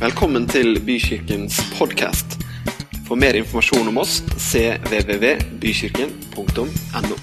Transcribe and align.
Velkommen 0.00 0.46
til 0.48 0.78
Bykirkens 0.80 1.58
podkast. 1.76 2.40
For 3.04 3.20
mer 3.20 3.36
informasjon 3.36 3.84
om 3.90 3.98
oss 4.00 4.22
cvvvbykirken.no. 4.32 7.16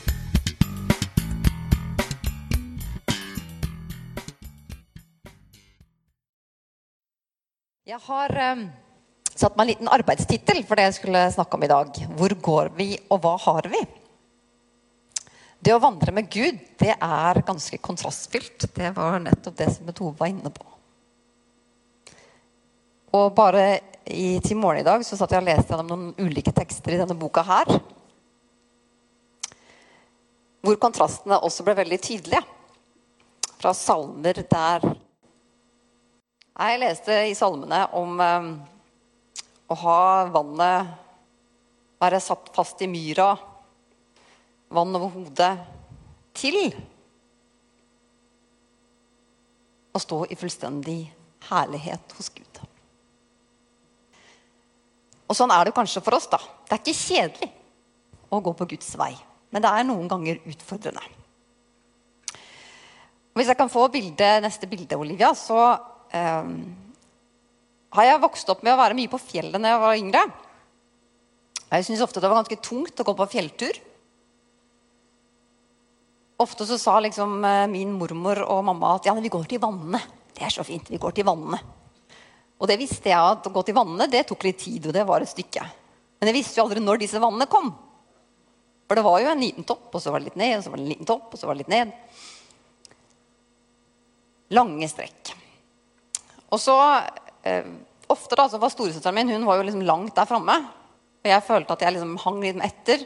Jeg 7.90 7.98
har 8.12 8.30
um, 8.54 8.62
satt 9.34 9.58
meg 9.58 9.66
en 9.66 9.74
liten 9.74 9.90
arbeidstittel 9.98 10.62
for 10.62 10.78
det 10.78 10.86
jeg 10.92 11.00
skulle 11.00 11.34
snakke 11.34 11.58
om 11.58 11.66
i 11.66 11.74
dag. 11.74 11.90
Hvor 12.14 12.30
går 12.52 12.70
vi, 12.78 12.94
og 13.10 13.26
hva 13.26 13.34
har 13.48 13.66
vi? 13.74 13.82
Det 15.66 15.74
å 15.74 15.82
vandre 15.82 16.14
med 16.14 16.30
Gud, 16.30 16.62
det 16.78 16.94
er 16.94 17.42
ganske 17.42 17.82
kontrastfylt. 17.82 18.70
Det 18.70 18.94
var 18.94 19.18
nettopp 19.26 19.66
det 19.66 19.74
som 19.74 19.90
Tove 19.90 20.14
var 20.22 20.30
inne 20.30 20.54
på. 20.54 20.77
Og 23.16 23.32
bare 23.36 23.80
i, 24.08 24.40
til 24.44 24.58
morgenen 24.60 24.84
i 24.84 24.88
dag 24.88 25.06
så 25.06 25.16
satt 25.20 25.32
jeg 25.32 25.44
og 25.44 25.48
leste 25.48 25.72
gjennom 25.72 25.92
noen 25.92 26.28
ulike 26.28 26.52
tekster 26.56 26.96
i 26.96 27.00
denne 27.00 27.16
boka 27.20 27.44
her. 27.48 27.72
Hvor 30.66 30.80
kontrastene 30.82 31.40
også 31.44 31.64
ble 31.64 31.78
veldig 31.78 32.00
tydelige. 32.04 32.44
Fra 33.58 33.72
salmer 33.74 34.44
der 34.46 34.84
Jeg 36.58 36.80
leste 36.82 37.16
i 37.30 37.34
salmene 37.38 37.80
om 37.98 38.20
um, 38.22 38.50
å 39.70 39.78
ha 39.82 40.02
vannet 40.34 40.96
Være 41.98 42.20
satt 42.22 42.52
fast 42.54 42.82
i 42.86 42.88
myra, 42.90 43.32
vann 44.70 44.94
over 45.00 45.10
hodet, 45.16 45.50
til 46.38 46.60
å 49.98 50.02
stå 50.04 50.20
i 50.30 50.38
fullstendig 50.38 51.00
herlighet 51.50 52.14
hos 52.20 52.30
Gud. 52.36 52.67
Og 55.28 55.36
sånn 55.36 55.52
er 55.52 55.68
det 55.68 55.76
kanskje 55.76 56.04
for 56.04 56.18
oss. 56.18 56.30
da. 56.32 56.40
Det 56.68 56.76
er 56.76 56.82
ikke 56.84 56.98
kjedelig 56.98 57.52
å 58.32 58.42
gå 58.44 58.54
på 58.58 58.68
Guds 58.74 58.90
vei, 59.00 59.14
men 59.52 59.64
det 59.64 59.72
er 59.72 59.88
noen 59.88 60.10
ganger 60.12 60.42
utfordrende. 60.48 61.04
Hvis 63.38 63.52
jeg 63.52 63.60
kan 63.60 63.70
få 63.70 63.86
bilde, 63.94 64.28
neste 64.42 64.68
bilde, 64.70 64.98
Olivia, 64.98 65.30
så 65.38 65.60
um, 66.10 66.54
har 67.94 68.08
jeg 68.08 68.24
vokst 68.24 68.50
opp 68.50 68.64
med 68.66 68.74
å 68.74 68.80
være 68.80 68.98
mye 68.98 69.12
på 69.12 69.20
fjellet 69.22 69.62
når 69.62 69.74
jeg 69.74 69.84
var 69.84 70.00
yngre. 70.02 70.24
Jeg 71.68 71.86
syntes 71.86 72.02
ofte 72.06 72.24
det 72.24 72.32
var 72.32 72.40
ganske 72.42 72.58
tungt 72.64 73.00
å 73.00 73.06
gå 73.06 73.16
på 73.20 73.30
fjelltur. 73.36 73.78
Ofte 76.42 76.68
så 76.70 76.78
sa 76.82 76.98
liksom 77.02 77.40
eh, 77.46 77.66
min 77.70 77.96
mormor 77.98 78.44
og 78.46 78.66
mamma 78.68 78.96
at 78.98 79.08
ja, 79.10 79.14
men 79.18 79.26
vi 79.26 79.32
går 79.34 79.48
til 79.50 79.62
vannene. 79.62 80.02
Det 80.38 80.46
er 80.46 80.54
så 80.54 80.66
fint. 80.66 80.90
Vi 80.94 81.00
går 81.02 81.16
til 81.18 81.26
vannene. 81.28 81.60
Og 82.58 82.70
det 82.70 82.80
visste 82.82 83.12
jeg 83.12 83.18
at 83.18 83.46
å 83.46 83.54
gå 83.54 83.64
til 83.66 83.78
vannene 83.78 84.10
det 84.10 84.24
tok 84.30 84.48
litt 84.48 84.62
tid, 84.64 84.88
og 84.90 84.96
det 84.96 85.06
var 85.08 85.22
et 85.22 85.30
stykke. 85.30 85.66
Men 86.18 86.32
jeg 86.32 86.40
visste 86.40 86.58
jo 86.58 86.66
aldri 86.66 86.82
når 86.82 87.04
disse 87.04 87.22
vannene 87.22 87.50
kom. 87.52 87.70
For 88.88 88.98
det 88.98 89.06
var 89.06 89.20
jo 89.22 89.30
en 89.34 89.44
liten 89.44 89.68
topp, 89.68 89.90
og 89.92 90.02
så 90.02 90.14
var 90.14 90.24
det 90.24 90.32
litt 90.32 90.40
ned, 90.40 90.56
og 90.58 90.64
så 90.64 90.72
var 90.72 90.80
det 90.80 90.86
en 90.86 90.94
liten 90.94 91.10
topp, 91.10 91.28
og 91.30 91.40
så 91.40 91.50
var 91.50 91.58
det 91.58 91.66
litt 91.66 91.74
ned. 91.76 91.92
Lange 94.58 94.90
strekk. 94.90 95.34
Og 96.56 96.62
så 96.64 96.78
eh, 97.44 97.68
Ofte 98.08 98.38
da, 98.40 98.46
så 98.48 98.56
var 98.56 98.72
storesøsteren 98.72 99.18
min 99.18 99.34
hun 99.34 99.44
var 99.44 99.58
jo 99.60 99.66
liksom 99.68 99.82
langt 99.84 100.16
der 100.16 100.28
framme. 100.30 100.54
Og 101.20 101.28
jeg 101.28 101.44
følte 101.44 101.76
at 101.76 101.82
jeg 101.84 101.98
liksom 101.98 102.14
hang 102.24 102.38
litt 102.40 102.62
etter. 102.64 103.04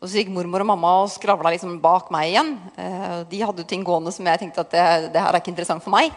Og 0.00 0.08
så 0.08 0.16
gikk 0.16 0.30
mormor 0.32 0.64
og 0.64 0.70
mamma 0.70 0.92
og 1.02 1.10
skravla 1.12 1.52
liksom 1.52 1.74
bak 1.82 2.08
meg 2.14 2.30
igjen. 2.30 2.54
Eh, 2.80 3.18
de 3.28 3.42
hadde 3.44 3.60
jo 3.60 3.68
ting 3.68 3.84
gående 3.84 4.14
som 4.16 4.24
jeg 4.24 4.40
tenkte 4.40 4.64
at 4.64 4.72
det, 4.72 4.84
det 5.12 5.20
her 5.20 5.36
er 5.36 5.42
ikke 5.42 5.52
interessant 5.52 5.84
for 5.84 5.92
meg. 5.92 6.14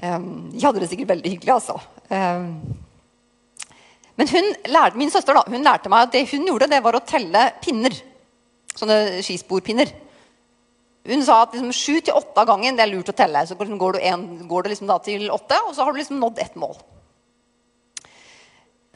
Um, 0.00 0.28
de 0.54 0.62
hadde 0.64 0.80
det 0.80 0.88
sikkert 0.88 1.10
veldig 1.12 1.34
hyggelig, 1.34 1.52
altså. 1.58 1.76
Um, 2.08 2.54
men 4.20 4.28
hun 4.28 4.46
lærte, 4.68 5.00
min 5.00 5.12
søster 5.12 5.36
da, 5.36 5.42
hun 5.48 5.64
lærte 5.64 5.92
meg 5.92 6.06
at 6.06 6.14
det 6.14 6.26
hun 6.32 6.46
gjorde, 6.48 6.68
det 6.72 6.80
var 6.84 6.96
å 6.96 7.02
telle 7.04 7.46
pinner. 7.64 7.94
Sånne 8.76 9.20
skisporpinner. 9.24 9.92
Hun 11.08 11.24
sa 11.24 11.42
at 11.42 11.54
liksom, 11.56 11.72
sju 11.72 12.00
til 12.04 12.16
åtte 12.16 12.42
av 12.42 12.48
gangen 12.48 12.76
det 12.76 12.84
er 12.84 12.92
lurt 12.92 13.12
å 13.12 13.16
telle. 13.16 13.42
Så 13.48 13.56
går 13.56 13.96
du, 13.96 14.00
en, 14.10 14.24
går 14.48 14.64
du 14.64 14.72
liksom 14.72 14.92
til 15.04 15.28
åtte, 15.32 15.60
og 15.66 15.76
så 15.76 15.84
har 15.84 15.92
du 15.92 16.00
liksom 16.00 16.20
nådd 16.20 16.42
ett 16.44 16.58
mål. 16.60 16.76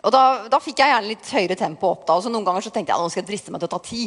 Og 0.05 0.13
da, 0.13 0.25
da, 0.53 0.61
fikk 0.61 0.83
jeg 0.83 0.93
gjerne 0.93 1.09
litt 1.09 1.31
høyere 1.33 1.57
tempo 1.57 1.95
opp. 1.95 2.05
da, 2.05 2.19
og 2.19 2.25
så 2.25 2.33
Noen 2.33 2.45
ganger 2.45 2.65
så 2.67 2.73
tenkte 2.73 2.93
jeg 2.93 3.01
nå 3.01 3.13
skal 3.13 3.23
jeg 3.23 3.31
driste 3.33 3.55
meg 3.55 3.63
til 3.63 3.71
å 3.71 3.75
ta 3.77 3.81
ti. 3.85 4.03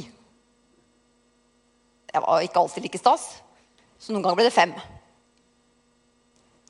Jeg 2.13 2.23
var 2.25 2.45
ikke 2.45 2.61
alltid 2.61 2.85
like 2.85 3.01
stas, 3.01 3.25
så 3.97 4.13
noen 4.13 4.25
ganger 4.25 4.37
ble 4.37 4.47
det 4.47 4.53
fem. 4.53 4.77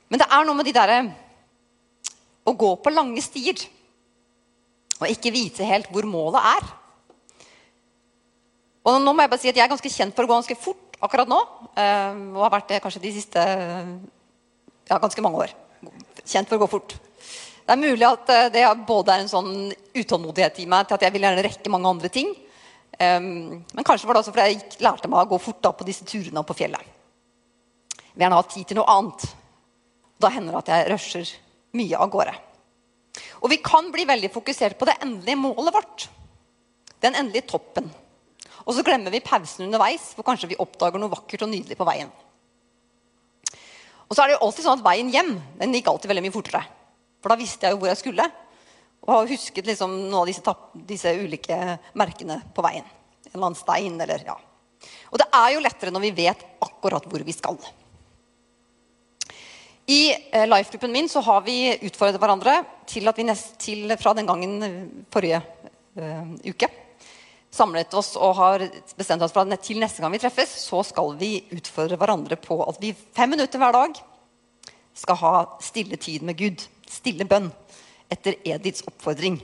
Men 0.07 0.21
det 0.21 0.27
er 0.31 0.45
noe 0.47 0.57
med 0.57 0.67
de 0.67 0.75
derre 0.75 0.99
Å 2.47 2.53
gå 2.55 2.69
på 2.79 2.93
lange 2.93 3.23
stier 3.23 3.59
og 4.97 5.11
ikke 5.11 5.33
vite 5.33 5.65
helt 5.67 5.91
hvor 5.93 6.07
målet 6.09 6.41
er. 6.41 6.69
Og 8.87 9.01
nå 9.03 9.13
må 9.13 9.25
Jeg 9.25 9.31
bare 9.33 9.41
si 9.43 9.51
at 9.51 9.59
jeg 9.59 9.65
er 9.65 9.73
ganske 9.73 9.91
kjent 9.93 10.15
for 10.15 10.25
å 10.25 10.29
gå 10.29 10.37
ganske 10.39 10.57
fort 10.57 10.97
akkurat 11.05 11.29
nå. 11.29 11.37
Eh, 11.77 12.21
og 12.33 12.45
har 12.45 12.55
vært 12.55 12.71
det 12.71 12.79
kanskje 12.81 13.03
de 13.03 13.11
siste 13.13 13.43
ja, 13.43 14.97
ganske 14.97 15.21
mange 15.21 15.43
år. 15.43 15.53
Kjent 16.23 16.49
for 16.49 16.57
å 16.57 16.63
gå 16.63 16.69
fort. 16.71 16.97
Det 17.67 17.75
er 17.75 17.81
mulig 17.83 18.07
at 18.07 18.31
eh, 18.33 18.49
det 18.55 18.65
både 18.87 19.13
er 19.13 19.25
en 19.25 19.31
sånn 19.31 19.51
utålmodighet 19.93 20.63
i 20.63 20.69
meg 20.71 20.87
til 20.87 20.97
at 20.97 21.05
jeg 21.05 21.13
vil 21.13 21.27
gjerne 21.27 21.45
rekke 21.45 21.73
mange 21.73 21.93
andre 21.93 22.13
ting. 22.13 22.33
Men 22.97 23.85
kanskje 23.85 24.07
var 24.09 24.17
det 24.17 24.21
også 24.23 24.31
fordi 24.33 24.45
jeg 24.55 24.79
lærte 24.81 25.09
meg 25.11 25.19
å 25.19 25.29
gå 25.29 25.37
fort 25.37 25.59
da 25.61 25.69
på 25.69 25.85
disse 25.85 26.07
turene 26.07 26.41
på 26.41 26.55
fjellet. 26.57 26.81
Jeg 26.81 28.15
vil 28.15 28.23
gjerne 28.23 28.39
ha 28.39 28.45
tid 28.49 28.65
til 28.71 28.79
noe 28.79 28.89
annet. 28.89 29.27
Da 30.21 30.31
hender 30.33 30.55
det 30.55 30.63
at 30.63 30.71
jeg 30.73 30.91
rusher 30.91 31.31
mye 31.77 32.01
av 32.01 32.11
gårde. 32.13 32.35
Og 33.41 33.51
vi 33.51 33.59
kan 33.63 33.89
bli 33.93 34.05
veldig 34.09 34.31
fokusert 34.33 34.77
på 34.79 34.87
det 34.89 34.97
endelige 35.03 35.39
målet 35.39 35.73
vårt. 35.75 36.07
Den 37.03 37.17
endelige 37.17 37.49
toppen. 37.53 37.89
Og 38.65 38.75
så 38.75 38.83
glemmer 38.83 39.13
vi 39.13 39.23
pausen 39.23 39.67
underveis, 39.67 40.09
for 40.17 40.25
kanskje 40.27 40.49
vi 40.51 40.59
oppdager 40.59 40.99
noe 40.99 41.13
vakkert 41.13 41.45
og 41.45 41.51
nydelig 41.53 41.77
på 41.77 41.87
veien. 41.87 42.09
Og 44.07 44.15
så 44.15 44.23
er 44.23 44.29
det 44.29 44.37
jo 44.37 44.43
alltid 44.47 44.65
sånn 44.65 44.79
at 44.79 44.85
Veien 44.85 45.09
hjem 45.11 45.33
den 45.59 45.73
gikk 45.75 45.89
alltid 45.91 46.11
veldig 46.11 46.23
mye 46.25 46.35
fortere. 46.35 46.61
For 47.19 47.31
da 47.31 47.39
visste 47.39 47.67
jeg 47.67 47.75
jo 47.75 47.81
hvor 47.81 47.91
jeg 47.91 47.99
skulle. 47.99 48.27
Og 49.03 49.13
har 49.13 49.31
husket 49.31 49.67
liksom 49.67 49.93
noen 50.07 50.21
av 50.21 50.29
disse, 50.29 50.53
disse, 50.87 51.11
ulike 51.19 51.57
merkene 51.99 52.39
på 52.55 52.63
veien. 52.65 52.87
En 53.27 53.33
eller 53.33 53.49
annen 53.49 53.59
stein 53.59 53.99
eller 54.03 54.23
ja. 54.27 54.37
Og 55.11 55.19
det 55.19 55.27
er 55.35 55.49
jo 55.53 55.63
lettere 55.63 55.91
når 55.91 56.05
vi 56.07 56.15
vet 56.21 56.45
akkurat 56.63 57.07
hvor 57.07 57.23
vi 57.27 57.35
skal. 57.35 57.59
I 59.87 60.01
eh, 60.31 60.47
life-gruppen 60.47 60.91
min 60.91 61.07
så 61.09 61.21
har 61.23 61.45
vi 61.45 61.77
utfordret 61.87 62.19
hverandre 62.19 62.57
til 62.89 63.07
at 63.07 63.17
vi 63.17 63.27
nest, 63.27 63.55
til, 63.63 63.93
fra 63.99 64.13
den 64.17 64.27
gangen 64.27 64.63
eh, 64.63 64.75
forrige 65.13 65.39
uh, 65.97 66.33
uke 66.43 66.67
samlet 67.57 67.93
oss 67.97 68.13
og 68.19 68.35
har 68.37 68.65
bestemt 68.97 69.23
oss 69.25 69.33
for 69.33 69.47
at 69.47 69.63
til 69.63 69.79
neste 69.81 70.03
gang 70.03 70.13
vi 70.13 70.21
treffes, 70.21 70.51
så 70.67 70.83
skal 70.85 71.15
vi 71.19 71.39
utfordre 71.55 71.97
hverandre 71.99 72.37
på 72.39 72.59
at 72.67 72.79
vi 72.81 72.93
fem 72.93 73.33
minutter 73.33 73.61
hver 73.61 73.75
dag 73.75 74.01
skal 74.97 75.19
ha 75.21 75.33
stille 75.63 75.97
tid 76.01 76.25
med 76.25 76.37
Gud. 76.37 76.65
Stille 76.87 77.27
bønn 77.29 77.49
etter 78.11 78.37
Ediths 78.47 78.85
oppfordring. 78.87 79.39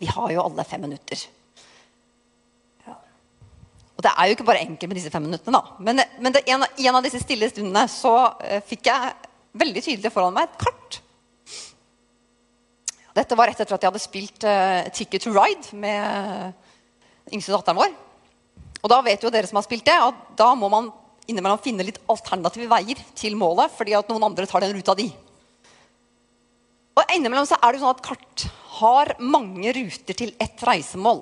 Vi 0.00 0.08
har 0.08 0.32
jo 0.34 0.44
alle 0.44 0.64
fem 0.64 0.86
minutter. 0.86 1.26
Og 4.00 4.04
det 4.06 4.14
er 4.16 4.28
jo 4.30 4.34
ikke 4.38 4.46
bare 4.48 4.62
enkelt 4.64 4.88
med 4.88 4.96
disse 4.96 5.10
fem 5.12 5.26
minuttene. 5.28 5.58
da. 5.58 5.74
Men, 5.84 6.00
men 6.24 6.32
det, 6.32 6.40
en, 6.48 6.64
en, 6.64 6.94
av 6.96 7.04
disse 7.04 7.18
stille 7.20 7.50
stundene 7.50 7.82
så 7.92 8.14
uh, 8.32 8.60
fikk 8.64 8.88
jeg 8.88 9.10
veldig 9.60 9.82
tydelig 9.84 10.12
foran 10.14 10.32
meg 10.32 10.46
et 10.46 10.62
kart. 10.62 10.96
Dette 13.18 13.36
var 13.36 13.50
rett 13.50 13.60
etter 13.60 13.76
at 13.76 13.82
jeg 13.84 13.90
hadde 13.90 14.00
spilt 14.00 14.46
uh, 14.48 14.88
'Ticket 14.88 15.26
to 15.26 15.34
Ride' 15.34 15.76
med 15.76 16.00
uh, 16.00 17.34
yngste 17.36 17.52
datteren 17.52 17.76
vår. 17.76 17.92
Og 18.80 18.88
da 18.88 19.02
vet 19.04 19.20
jo 19.20 19.32
dere 19.34 19.50
som 19.50 19.60
har 19.60 19.66
spilt 19.66 19.84
det, 19.84 19.98
at 20.00 20.22
da 20.38 20.48
må 20.56 20.70
man 20.72 20.88
innimellom 21.28 21.60
finne 21.60 21.84
litt 21.84 22.00
alternative 22.08 22.70
veier 22.70 23.02
til 23.20 23.36
målet, 23.36 23.68
fordi 23.76 23.98
at 23.98 24.08
noen 24.08 24.30
andre 24.30 24.48
tar 24.48 24.64
den 24.64 24.72
ruta 24.78 24.96
di. 24.96 25.10
Og 26.96 27.12
innimellom 27.12 27.44
så 27.44 27.60
er 27.60 27.68
det 27.68 27.82
jo 27.82 27.84
sånn 27.84 27.98
at 27.98 28.02
kart 28.08 28.46
har 28.80 29.12
mange 29.20 29.76
ruter 29.76 30.16
til 30.16 30.32
ett 30.40 30.64
reisemål. 30.64 31.20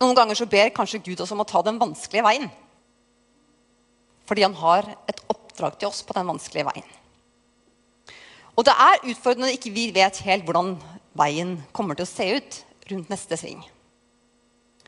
Noen 0.00 0.16
ganger 0.16 0.36
så 0.36 0.48
ber 0.50 0.74
kanskje 0.76 1.02
Gud 1.04 1.20
oss 1.24 1.32
om 1.32 1.40
å 1.40 1.48
ta 1.48 1.62
den 1.64 1.80
vanskelige 1.80 2.24
veien. 2.26 2.50
Fordi 4.26 4.44
han 4.44 4.56
har 4.58 4.88
et 5.08 5.22
oppdrag 5.32 5.78
til 5.78 5.88
oss 5.88 6.02
på 6.04 6.16
den 6.16 6.28
vanskelige 6.28 6.66
veien. 6.68 6.90
Og 8.56 8.64
det 8.66 8.72
er 8.72 9.02
utfordrende 9.12 9.48
når 9.48 9.56
ikke 9.58 9.72
vi 9.74 9.88
vet 9.94 10.20
helt 10.26 10.44
hvordan 10.48 10.74
veien 11.16 11.56
kommer 11.76 11.96
til 11.96 12.06
å 12.06 12.10
se 12.10 12.28
ut 12.36 12.60
rundt 12.90 13.10
neste 13.12 13.38
sving. 13.40 13.60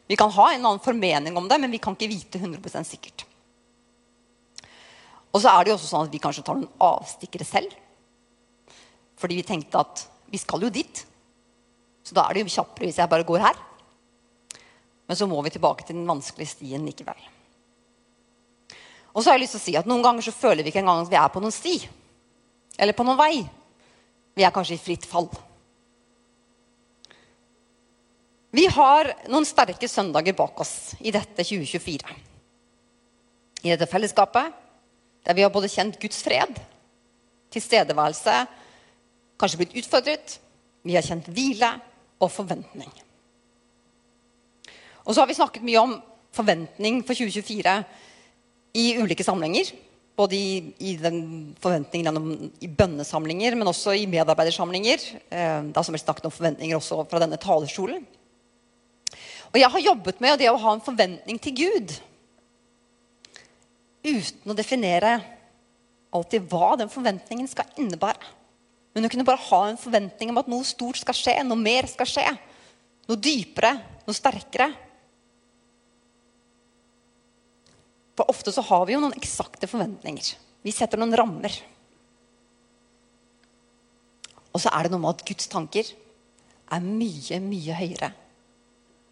Vi 0.08 0.16
kan 0.16 0.32
ha 0.32 0.46
en 0.52 0.64
annen 0.64 0.80
formening 0.80 1.36
om 1.36 1.48
det, 1.48 1.58
men 1.60 1.72
vi 1.72 1.80
kan 1.82 1.96
ikke 1.96 2.08
vite 2.08 2.40
100% 2.40 2.88
sikkert. 2.88 3.26
Og 5.28 5.42
så 5.42 5.52
er 5.52 5.64
det 5.64 5.72
jo 5.72 5.76
også 5.76 5.90
sånn 5.90 6.06
at 6.08 6.14
vi 6.14 6.20
kanskje 6.22 6.44
tar 6.46 6.56
noen 6.56 6.80
avstikkere 6.80 7.44
selv. 7.44 7.74
Fordi 9.20 9.36
vi 9.36 9.44
tenkte 9.46 9.82
at 9.82 10.06
vi 10.32 10.40
skal 10.40 10.64
jo 10.64 10.72
dit. 10.72 11.02
Så 12.06 12.16
da 12.16 12.24
er 12.24 12.38
det 12.38 12.46
jo 12.46 12.54
kjappere 12.56 12.88
hvis 12.88 13.00
jeg 13.02 13.12
bare 13.12 13.26
går 13.28 13.44
her. 13.44 13.60
Men 15.08 15.16
så 15.16 15.26
må 15.28 15.40
vi 15.42 15.52
tilbake 15.54 15.86
til 15.86 15.96
den 15.96 16.08
vanskelige 16.08 16.52
stien 16.52 16.84
likevel. 16.84 17.18
Og 19.14 19.24
så 19.24 19.30
har 19.30 19.38
jeg 19.38 19.46
lyst 19.46 19.56
til 19.56 19.62
å 19.62 19.64
si 19.64 19.76
at 19.80 19.88
Noen 19.88 20.04
ganger 20.04 20.22
så 20.22 20.34
føler 20.36 20.62
vi 20.62 20.70
ikke 20.70 20.82
engang 20.84 21.00
at 21.02 21.10
vi 21.10 21.18
er 21.18 21.30
på 21.32 21.42
noen 21.42 21.54
sti. 21.54 21.78
eller 22.78 22.94
på 22.94 23.02
noen 23.02 23.18
vei. 23.18 23.42
Vi 24.36 24.44
er 24.46 24.52
kanskje 24.54 24.76
i 24.76 24.78
fritt 24.78 25.06
fall. 25.08 25.26
Vi 28.54 28.66
har 28.70 29.10
noen 29.28 29.44
sterke 29.48 29.88
søndager 29.90 30.36
bak 30.38 30.60
oss 30.62 30.94
i 31.00 31.10
dette 31.10 31.42
2024. 31.42 32.14
I 33.64 33.72
dette 33.74 33.90
fellesskapet 33.90 34.54
der 35.26 35.34
vi 35.34 35.42
har 35.42 35.50
både 35.52 35.68
kjent 35.68 35.98
Guds 36.00 36.22
fred, 36.22 36.54
tilstedeværelse, 37.52 38.36
kanskje 39.40 39.58
blitt 39.60 39.76
utfordret, 39.82 40.38
vi 40.86 40.94
har 40.94 41.04
kjent 41.04 41.28
hvile 41.34 41.74
og 42.22 42.30
forventning. 42.32 42.92
Og 45.08 45.14
så 45.16 45.22
har 45.22 45.30
vi 45.30 45.36
snakket 45.38 45.64
mye 45.64 45.80
om 45.80 45.94
forventning 46.36 47.00
for 47.06 47.16
2024 47.16 47.76
i 48.76 48.86
ulike 49.00 49.24
sammenhenger. 49.24 49.70
Både 50.18 50.36
i, 50.36 50.74
i 50.84 50.96
den 51.00 51.20
forventningen 51.62 52.10
gjennom 52.10 52.28
i 52.60 52.68
bønnesamlinger, 52.68 53.56
men 53.56 53.70
også 53.70 53.94
i 53.96 54.08
medarbeidersamlinger. 54.10 55.04
Eh, 55.30 55.60
det 55.70 55.78
har 55.78 55.86
som 55.86 55.96
helst 55.96 56.08
snakket 56.08 56.28
om 56.28 56.34
forventninger 56.34 56.76
også 56.76 57.06
fra 57.08 57.22
denne 57.22 57.38
talerstolen. 57.40 58.02
Og 59.48 59.56
jeg 59.56 59.72
har 59.72 59.86
jobbet 59.86 60.20
med 60.20 60.36
det 60.42 60.50
å 60.52 60.60
ha 60.60 60.74
en 60.76 60.84
forventning 60.84 61.38
til 61.40 61.56
Gud 61.62 61.94
uten 64.08 64.52
å 64.52 64.56
definere 64.56 65.14
alltid 66.14 66.44
hva 66.50 66.74
den 66.80 66.90
forventningen 66.92 67.48
skal 67.48 67.70
innebære. 67.80 68.34
Men 68.92 69.06
å 69.06 69.10
kunne 69.12 69.26
bare 69.26 69.40
ha 69.48 69.62
en 69.68 69.80
forventning 69.80 70.32
om 70.32 70.40
at 70.40 70.48
noe 70.50 70.66
stort 70.66 71.00
skal 71.00 71.16
skje, 71.16 71.34
noe 71.46 71.60
mer 71.60 71.88
skal 71.88 72.08
skje. 72.08 72.26
Noe 73.08 73.20
dypere, 73.20 73.72
noe 74.04 74.16
sterkere. 74.16 74.68
For 78.18 78.26
ofte 78.32 78.50
så 78.50 78.64
har 78.66 78.86
vi 78.88 78.96
jo 78.96 79.02
noen 79.02 79.14
eksakte 79.14 79.68
forventninger. 79.70 80.32
Vi 80.66 80.74
setter 80.74 80.98
noen 80.98 81.14
rammer. 81.14 81.54
Og 84.50 84.58
så 84.58 84.72
er 84.74 84.88
det 84.88 84.90
noe 84.90 85.04
med 85.04 85.12
at 85.12 85.22
Guds 85.28 85.46
tanker 85.52 85.86
er 86.74 86.82
mye, 86.82 87.38
mye 87.44 87.76
høyere 87.78 88.08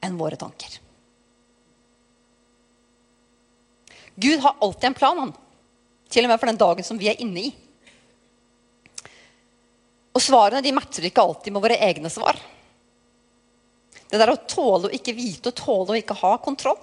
enn 0.02 0.18
våre 0.18 0.38
tanker. 0.40 0.80
Gud 4.16 4.42
har 4.42 4.58
alltid 4.64 4.90
en 4.90 4.98
plan, 4.98 5.22
han. 5.22 5.32
Til 6.10 6.26
og 6.26 6.32
med 6.32 6.42
for 6.42 6.50
den 6.50 6.60
dagen 6.64 6.86
som 6.90 6.98
vi 6.98 7.12
er 7.12 7.22
inne 7.22 7.46
i. 7.46 7.54
Og 10.16 10.22
svarene 10.24 10.64
de 10.64 10.74
matcher 10.74 11.06
ikke 11.06 11.22
alltid 11.22 11.54
med 11.54 11.62
våre 11.62 11.78
egne 11.86 12.10
svar. 12.10 12.38
Det 14.10 14.18
der 14.18 14.34
å 14.34 14.40
tåle 14.50 14.88
å 14.88 14.96
ikke 14.98 15.14
vite 15.14 15.52
og 15.52 15.60
tåle 15.62 15.94
å 15.94 16.00
ikke 16.02 16.18
ha 16.24 16.38
kontroll. 16.42 16.82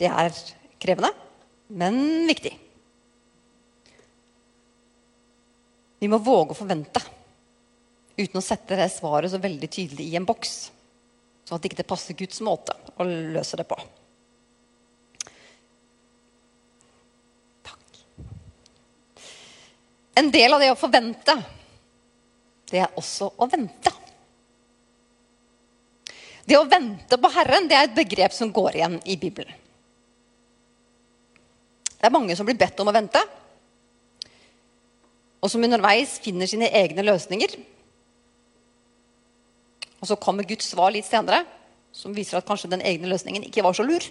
Det 0.00 0.08
er 0.08 0.36
krevende, 0.82 1.12
men 1.68 2.26
viktig. 2.28 2.52
Vi 6.02 6.10
må 6.10 6.18
våge 6.18 6.54
å 6.54 6.58
forvente 6.58 7.02
uten 8.16 8.38
å 8.40 8.44
sette 8.44 8.76
det 8.76 8.88
svaret 8.92 9.32
så 9.32 9.40
veldig 9.40 9.68
tydelig 9.70 10.08
i 10.10 10.16
en 10.18 10.26
boks. 10.28 10.54
Sånn 11.46 11.56
at 11.58 11.64
det 11.64 11.72
ikke 11.72 11.86
passer 11.92 12.16
Guds 12.18 12.42
måte 12.44 12.74
å 12.98 13.06
løse 13.06 13.58
det 13.58 13.66
på. 13.70 13.78
En 20.18 20.28
del 20.30 20.52
av 20.52 20.60
det 20.60 20.68
å 20.74 20.76
forvente, 20.76 21.34
det 22.68 22.82
er 22.82 22.98
også 23.00 23.30
å 23.40 23.48
vente. 23.48 23.92
Det 26.44 26.58
å 26.58 26.68
vente 26.68 27.16
på 27.16 27.30
Herren 27.32 27.68
det 27.70 27.78
er 27.78 27.88
et 27.88 27.96
begrep 27.96 28.34
som 28.36 28.52
går 28.52 28.76
igjen 28.76 28.98
i 29.08 29.16
Bibelen. 29.16 29.61
Det 32.02 32.08
er 32.08 32.14
mange 32.16 32.34
som 32.34 32.48
blir 32.48 32.58
bedt 32.58 32.80
om 32.82 32.90
å 32.90 32.94
vente, 32.96 33.20
og 35.42 35.50
som 35.50 35.62
underveis 35.62 36.16
finner 36.22 36.50
sine 36.50 36.66
egne 36.74 37.04
løsninger. 37.06 37.54
Og 40.02 40.10
så 40.10 40.18
kommer 40.18 40.46
Guds 40.46 40.66
svar 40.72 40.90
litt 40.94 41.06
senere, 41.06 41.44
som 41.94 42.14
viser 42.14 42.40
at 42.40 42.46
kanskje 42.48 42.72
den 42.72 42.82
egne 42.82 43.06
løsningen 43.10 43.46
ikke 43.46 43.62
var 43.62 43.78
så 43.78 43.86
lur. 43.86 44.02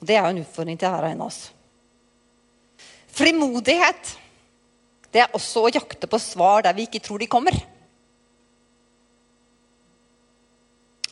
Og 0.00 0.08
Det 0.08 0.16
er 0.16 0.24
jo 0.24 0.32
en 0.32 0.42
utfordring 0.46 0.80
til 0.80 0.88
hver 0.88 1.04
og 1.04 1.12
en 1.12 1.20
av 1.20 1.28
oss. 1.28 1.42
Frimodighet 3.12 4.16
det 5.12 5.20
er 5.20 5.36
også 5.36 5.66
å 5.66 5.72
jakte 5.72 6.08
på 6.08 6.20
svar 6.20 6.64
der 6.64 6.72
vi 6.72 6.86
ikke 6.88 7.02
tror 7.04 7.20
de 7.20 7.28
kommer. 7.28 7.52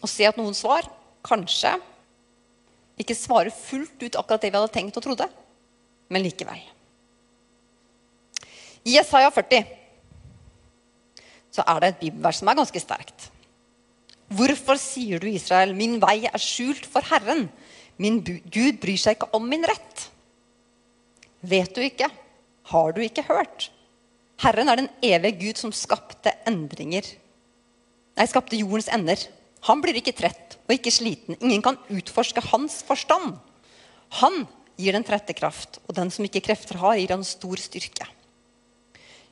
Og 0.01 0.09
se 0.09 0.25
at 0.25 0.41
noen 0.41 0.57
svar 0.57 0.89
kanskje 1.27 1.75
ikke 3.01 3.17
svarer 3.17 3.53
fullt 3.55 4.03
ut 4.03 4.19
akkurat 4.19 4.45
det 4.45 4.53
vi 4.53 4.59
hadde 4.59 4.75
tenkt 4.75 4.99
og 5.01 5.05
trodde, 5.05 5.27
men 6.13 6.25
likevel. 6.25 6.61
I 8.85 8.97
Jesaja 8.97 9.31
40 9.35 9.77
så 11.51 11.65
er 11.67 11.83
det 11.83 11.91
et 11.91 12.01
bibelvers 12.05 12.41
som 12.41 12.49
er 12.51 12.59
ganske 12.61 12.83
sterkt. 12.83 13.29
Hvorfor 14.31 14.79
sier 14.79 15.19
du, 15.19 15.27
Israel, 15.27 15.75
min 15.75 15.99
vei 16.03 16.23
er 16.29 16.43
skjult 16.43 16.87
for 16.87 17.03
Herren? 17.11 17.49
Min 18.01 18.21
Gud 18.23 18.79
bryr 18.81 19.01
seg 19.01 19.19
ikke 19.19 19.33
om 19.37 19.49
min 19.51 19.67
rett. 19.67 20.07
Vet 21.43 21.75
du 21.75 21.83
ikke? 21.83 22.07
Har 22.71 22.95
du 22.95 23.03
ikke 23.03 23.27
hørt? 23.27 23.71
Herren 24.41 24.71
er 24.71 24.79
den 24.81 24.89
evige 25.05 25.39
Gud 25.41 25.61
som 25.61 25.75
skapte 25.75 26.33
endringer. 26.49 27.05
Nei, 28.17 28.27
skapte 28.31 28.59
jordens 28.61 28.89
ender. 28.93 29.21
Han 29.69 29.83
blir 29.85 29.99
ikke 30.01 30.17
trett 30.17 30.57
og 30.67 30.75
ikke 30.75 30.93
sliten. 30.95 31.37
Ingen 31.41 31.63
kan 31.65 31.79
utforske 31.93 32.43
hans 32.51 32.81
forstand. 32.87 33.37
Han 34.23 34.45
gir 34.81 34.97
den 34.97 35.05
trette 35.05 35.37
kraft, 35.37 35.79
og 35.87 35.95
den 35.99 36.11
som 36.13 36.25
ikke 36.25 36.43
krefter 36.45 36.81
har, 36.81 36.97
gir 36.97 37.13
han 37.13 37.27
stor 37.27 37.61
styrke. 37.61 38.07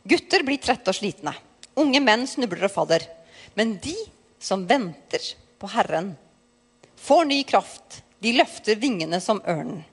Gutter 0.09 0.45
blir 0.47 0.61
trette 0.63 0.93
og 0.93 0.97
slitne. 0.97 1.35
Unge 1.79 2.01
menn 2.05 2.27
snubler 2.29 2.69
og 2.69 2.75
faller. 2.75 3.05
Men 3.57 3.77
de 3.83 3.97
som 4.41 4.67
venter 4.69 5.23
på 5.59 5.71
Herren, 5.73 6.13
får 6.99 7.29
ny 7.29 7.43
kraft. 7.49 8.03
De 8.23 8.35
løfter 8.37 8.79
vingene 8.81 9.21
som 9.23 9.41
ørnen. 9.47 9.85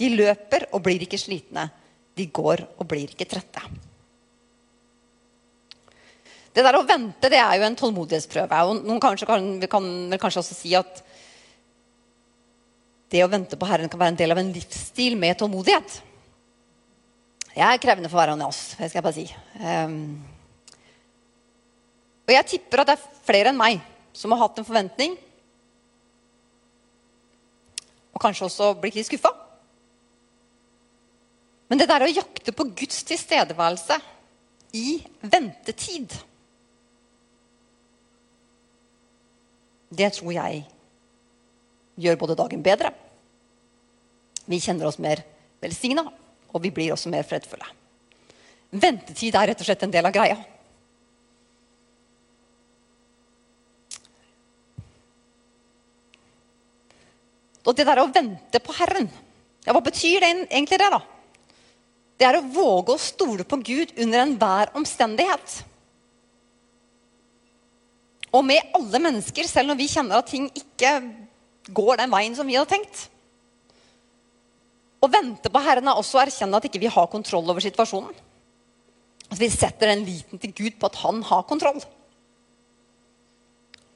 De 0.00 0.08
løper 0.14 0.68
og 0.72 0.82
blir 0.86 1.02
ikke 1.04 1.20
slitne. 1.20 1.68
De 2.16 2.26
går 2.26 2.64
og 2.78 2.88
blir 2.90 3.12
ikke 3.12 3.28
trette. 3.30 3.62
Det 6.50 6.64
der 6.66 6.76
å 6.78 6.82
vente 6.86 7.30
det 7.30 7.38
er 7.38 7.58
jo 7.60 7.66
en 7.66 7.78
tålmodighetsprøve. 7.78 8.62
og 8.66 8.82
noen 8.82 9.00
kanskje 9.02 9.26
kan, 9.28 9.46
kan 9.70 9.86
vel 10.10 10.18
kanskje 10.18 10.42
også 10.42 10.56
si 10.56 10.74
at 10.74 11.02
det 13.10 13.22
å 13.24 13.30
vente 13.30 13.58
på 13.58 13.66
Herren 13.66 13.90
kan 13.90 14.00
være 14.00 14.14
en 14.14 14.18
del 14.18 14.34
av 14.34 14.38
en 14.38 14.52
livsstil 14.54 15.16
med 15.18 15.38
tålmodighet. 15.38 15.96
Det 17.50 17.62
er 17.66 17.80
krevende 17.82 18.10
for 18.10 18.20
hver 18.20 18.34
av 18.34 18.44
oss. 18.46 18.76
det 18.78 18.90
skal 18.90 19.00
jeg 19.00 19.06
bare 19.06 19.18
si. 19.18 19.26
Um, 19.58 20.22
og 22.26 22.34
jeg 22.34 22.46
tipper 22.46 22.82
at 22.82 22.90
det 22.90 22.94
er 22.98 23.08
flere 23.26 23.50
enn 23.50 23.58
meg 23.58 23.82
som 24.14 24.30
har 24.34 24.44
hatt 24.44 24.58
en 24.58 24.66
forventning 24.66 25.16
og 28.10 28.22
kanskje 28.22 28.46
også 28.46 28.72
blitt 28.78 28.98
litt 28.98 29.08
skuffa. 29.08 29.30
Men 31.70 31.78
det 31.78 31.86
der 31.90 32.02
å 32.06 32.10
jakte 32.10 32.54
på 32.54 32.66
Guds 32.74 33.04
tilstedeværelse 33.06 33.98
i 34.78 35.00
ventetid 35.22 36.14
Det 39.90 40.12
tror 40.14 40.32
jeg 40.32 40.62
gjør 42.00 42.18
både 42.20 42.38
dagen 42.38 42.62
bedre. 42.62 42.92
Vi 44.46 44.60
kjenner 44.62 44.88
oss 44.88 45.00
mer 45.02 45.22
velsigna, 45.62 46.06
og 46.50 46.62
vi 46.62 46.72
blir 46.74 46.94
også 46.94 47.10
mer 47.12 47.26
fredfulle. 47.26 47.66
Ventetid 48.70 49.34
er 49.34 49.50
rett 49.50 49.62
og 49.62 49.66
slett 49.66 49.82
en 49.86 49.92
del 49.92 50.06
av 50.06 50.14
greia. 50.14 50.38
Og 57.66 57.76
det 57.76 57.84
der 57.86 58.00
å 58.00 58.10
vente 58.10 58.62
på 58.62 58.74
Herren, 58.78 59.10
ja, 59.66 59.74
hva 59.74 59.82
betyr 59.84 60.22
det 60.22 60.30
egentlig 60.48 60.78
det, 60.80 60.88
da? 60.90 61.00
Det 62.20 62.26
er 62.28 62.38
å 62.38 62.46
våge 62.52 62.94
å 62.94 63.00
stole 63.00 63.44
på 63.48 63.58
Gud 63.64 63.92
under 64.00 64.22
enhver 64.22 64.72
omstendighet. 64.76 65.60
Og 68.30 68.44
med 68.46 68.74
alle 68.76 69.00
mennesker, 69.02 69.48
selv 69.48 69.70
når 69.70 69.78
vi 69.80 69.88
kjenner 69.90 70.20
at 70.20 70.30
ting 70.30 70.46
ikke 70.54 70.92
går 71.74 72.02
den 72.02 72.12
veien 72.12 72.36
som 72.38 72.46
vi 72.46 72.56
hadde 72.58 72.70
tenkt. 72.70 73.06
Å 75.00 75.08
vente 75.10 75.50
på 75.50 75.62
Herren 75.64 75.88
er 75.88 75.98
også 75.98 76.18
å 76.18 76.22
erkjenne 76.22 76.58
at 76.58 76.66
ikke 76.68 76.80
vi 76.82 76.88
ikke 76.88 76.98
har 76.98 77.08
kontroll 77.12 77.48
over 77.48 77.64
situasjonen. 77.64 78.12
At 79.30 79.38
vi 79.40 79.48
setter 79.52 79.92
den 79.92 80.04
liten 80.06 80.42
til 80.42 80.52
Gud 80.56 80.76
på 80.78 80.90
at 80.90 81.00
han 81.04 81.22
har 81.26 81.46
kontroll. 81.48 81.80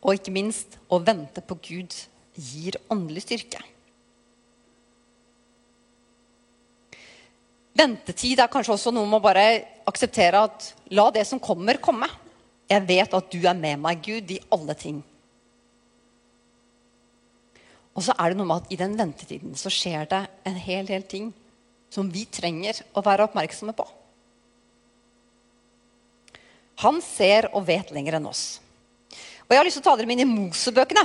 Og 0.04 0.18
ikke 0.18 0.34
minst 0.34 0.78
å 0.92 1.00
vente 1.02 1.42
på 1.44 1.58
Gud 1.68 1.94
gir 2.34 2.78
åndelig 2.92 3.24
styrke. 3.26 3.62
Ventetid 7.74 8.38
er 8.38 8.50
kanskje 8.50 8.76
også 8.76 8.92
noe 8.94 9.08
med 9.08 9.18
å 9.18 9.24
bare 9.24 9.46
akseptere 9.90 10.44
at 10.46 10.68
la 10.94 11.08
det 11.14 11.24
som 11.26 11.42
kommer, 11.42 11.80
komme. 11.82 12.06
Jeg 12.71 12.87
vet 12.88 13.16
at 13.16 13.33
du 13.33 13.42
er 13.44 13.56
med 13.59 13.80
meg, 13.83 14.00
Gud, 14.04 14.30
i 14.33 14.40
alle 14.54 14.76
ting. 14.78 15.02
Og 17.94 18.02
så 18.02 18.14
er 18.18 18.33
det 18.33 18.38
noe 18.38 18.49
med 18.49 18.64
at 18.64 18.73
i 18.75 18.78
den 18.80 18.97
ventetiden 18.99 19.54
så 19.59 19.71
skjer 19.71 20.09
det 20.11 20.23
en 20.49 20.56
hel 20.59 20.88
del 20.88 21.04
ting 21.06 21.30
som 21.94 22.09
vi 22.11 22.25
trenger 22.26 22.80
å 22.97 23.04
være 23.04 23.28
oppmerksomme 23.28 23.75
på. 23.76 23.87
Han 26.83 26.99
ser 27.04 27.52
og 27.54 27.68
vet 27.68 27.92
lenger 27.94 28.18
enn 28.18 28.26
oss. 28.26 28.59
Og 29.44 29.52
jeg 29.52 29.61
har 29.61 29.68
lyst 29.68 29.78
til 29.78 29.85
å 29.85 29.90
ta 29.92 29.99
dere 30.00 30.09
med 30.11 30.18
inn 30.18 30.25
i 30.25 30.33
Mosebøkene. 30.33 31.04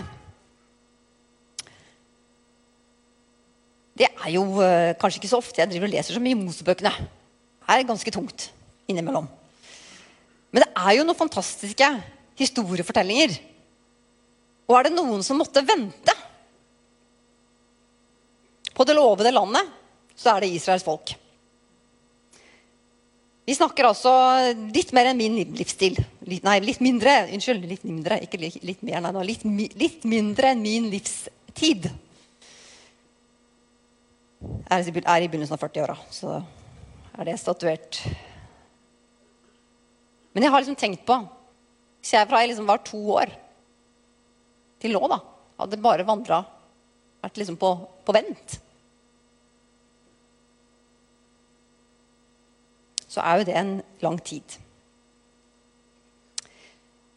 Det 4.00 4.08
er 4.08 4.32
jo 4.32 4.46
uh, 4.64 4.96
kanskje 4.98 5.20
ikke 5.20 5.30
så 5.30 5.42
ofte 5.44 5.60
jeg 5.60 5.70
driver 5.74 5.90
og 5.90 5.94
leser 5.94 6.16
så 6.16 6.24
mye 6.24 6.34
i 6.34 6.40
Mosebøkene. 6.40 6.94
Det 7.68 7.76
er 7.76 7.86
ganske 7.86 8.14
tungt 8.16 8.48
innimellom. 8.90 9.28
Men 10.50 10.66
det 10.66 10.70
er 10.74 10.98
jo 10.98 11.06
noen 11.06 11.20
fantastiske 11.20 11.90
historiefortellinger. 12.40 13.36
Og 14.70 14.78
er 14.78 14.88
det 14.88 14.96
noen 14.96 15.24
som 15.26 15.40
måtte 15.42 15.66
vente 15.66 16.16
på 18.78 18.86
det 18.88 18.96
lovede 18.96 19.34
landet, 19.34 19.66
så 20.16 20.36
er 20.36 20.46
det 20.46 20.54
Israels 20.56 20.86
folk. 20.86 21.12
Vi 23.50 23.56
snakker 23.58 23.88
altså 23.90 24.12
litt 24.70 24.92
mer 24.94 25.10
enn 25.10 25.18
min 25.18 25.40
livsstil. 25.58 25.98
Litt, 26.30 26.44
nei, 26.46 26.60
litt 26.62 26.84
mindre. 26.86 27.16
Unnskyld, 27.34 27.64
litt 27.66 27.86
mindre. 27.88 28.20
Ikke 28.22 28.38
litt, 28.38 28.60
litt 28.62 28.84
mer, 28.86 29.02
nei, 29.02 29.24
litt, 29.26 29.44
litt, 29.74 30.06
mindre 30.08 30.52
enn 30.54 30.62
min 30.62 30.86
livstid. 30.94 31.90
Jeg 34.70 34.94
er 35.02 35.26
i 35.26 35.28
begynnelsen 35.28 35.58
av 35.58 35.64
40-åra, 35.66 35.98
så 36.14 36.38
er 37.18 37.28
det 37.28 37.40
statuert. 37.42 38.04
Men 40.34 40.46
jeg 40.46 40.54
har 40.54 40.62
liksom 40.62 40.78
tenkt 40.80 41.06
på 41.08 41.16
Hvis 42.00 42.14
jeg 42.14 42.28
fra 42.30 42.42
jeg 42.44 42.52
liksom 42.52 42.70
var 42.70 42.84
to 42.86 43.00
år 43.18 43.32
til 44.80 44.94
nå, 44.96 45.02
da, 45.12 45.18
hadde 45.60 45.82
bare 45.84 46.08
vandra 46.08 46.44
Vært 47.20 47.40
liksom 47.42 47.58
på, 47.60 47.74
på 48.06 48.16
vent 48.16 48.60
så 53.10 53.26
er 53.26 53.40
jo 53.40 53.48
det 53.50 53.58
en 53.58 53.72
lang 54.06 54.20
tid. 54.22 54.46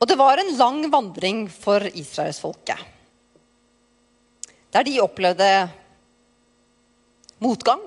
Og 0.00 0.08
det 0.08 0.16
var 0.18 0.40
en 0.40 0.54
lang 0.56 0.80
vandring 0.90 1.44
for 1.52 1.84
israelsfolket. 1.86 2.80
Der 4.72 4.86
de 4.88 4.96
opplevde 5.04 5.48
motgang, 7.44 7.82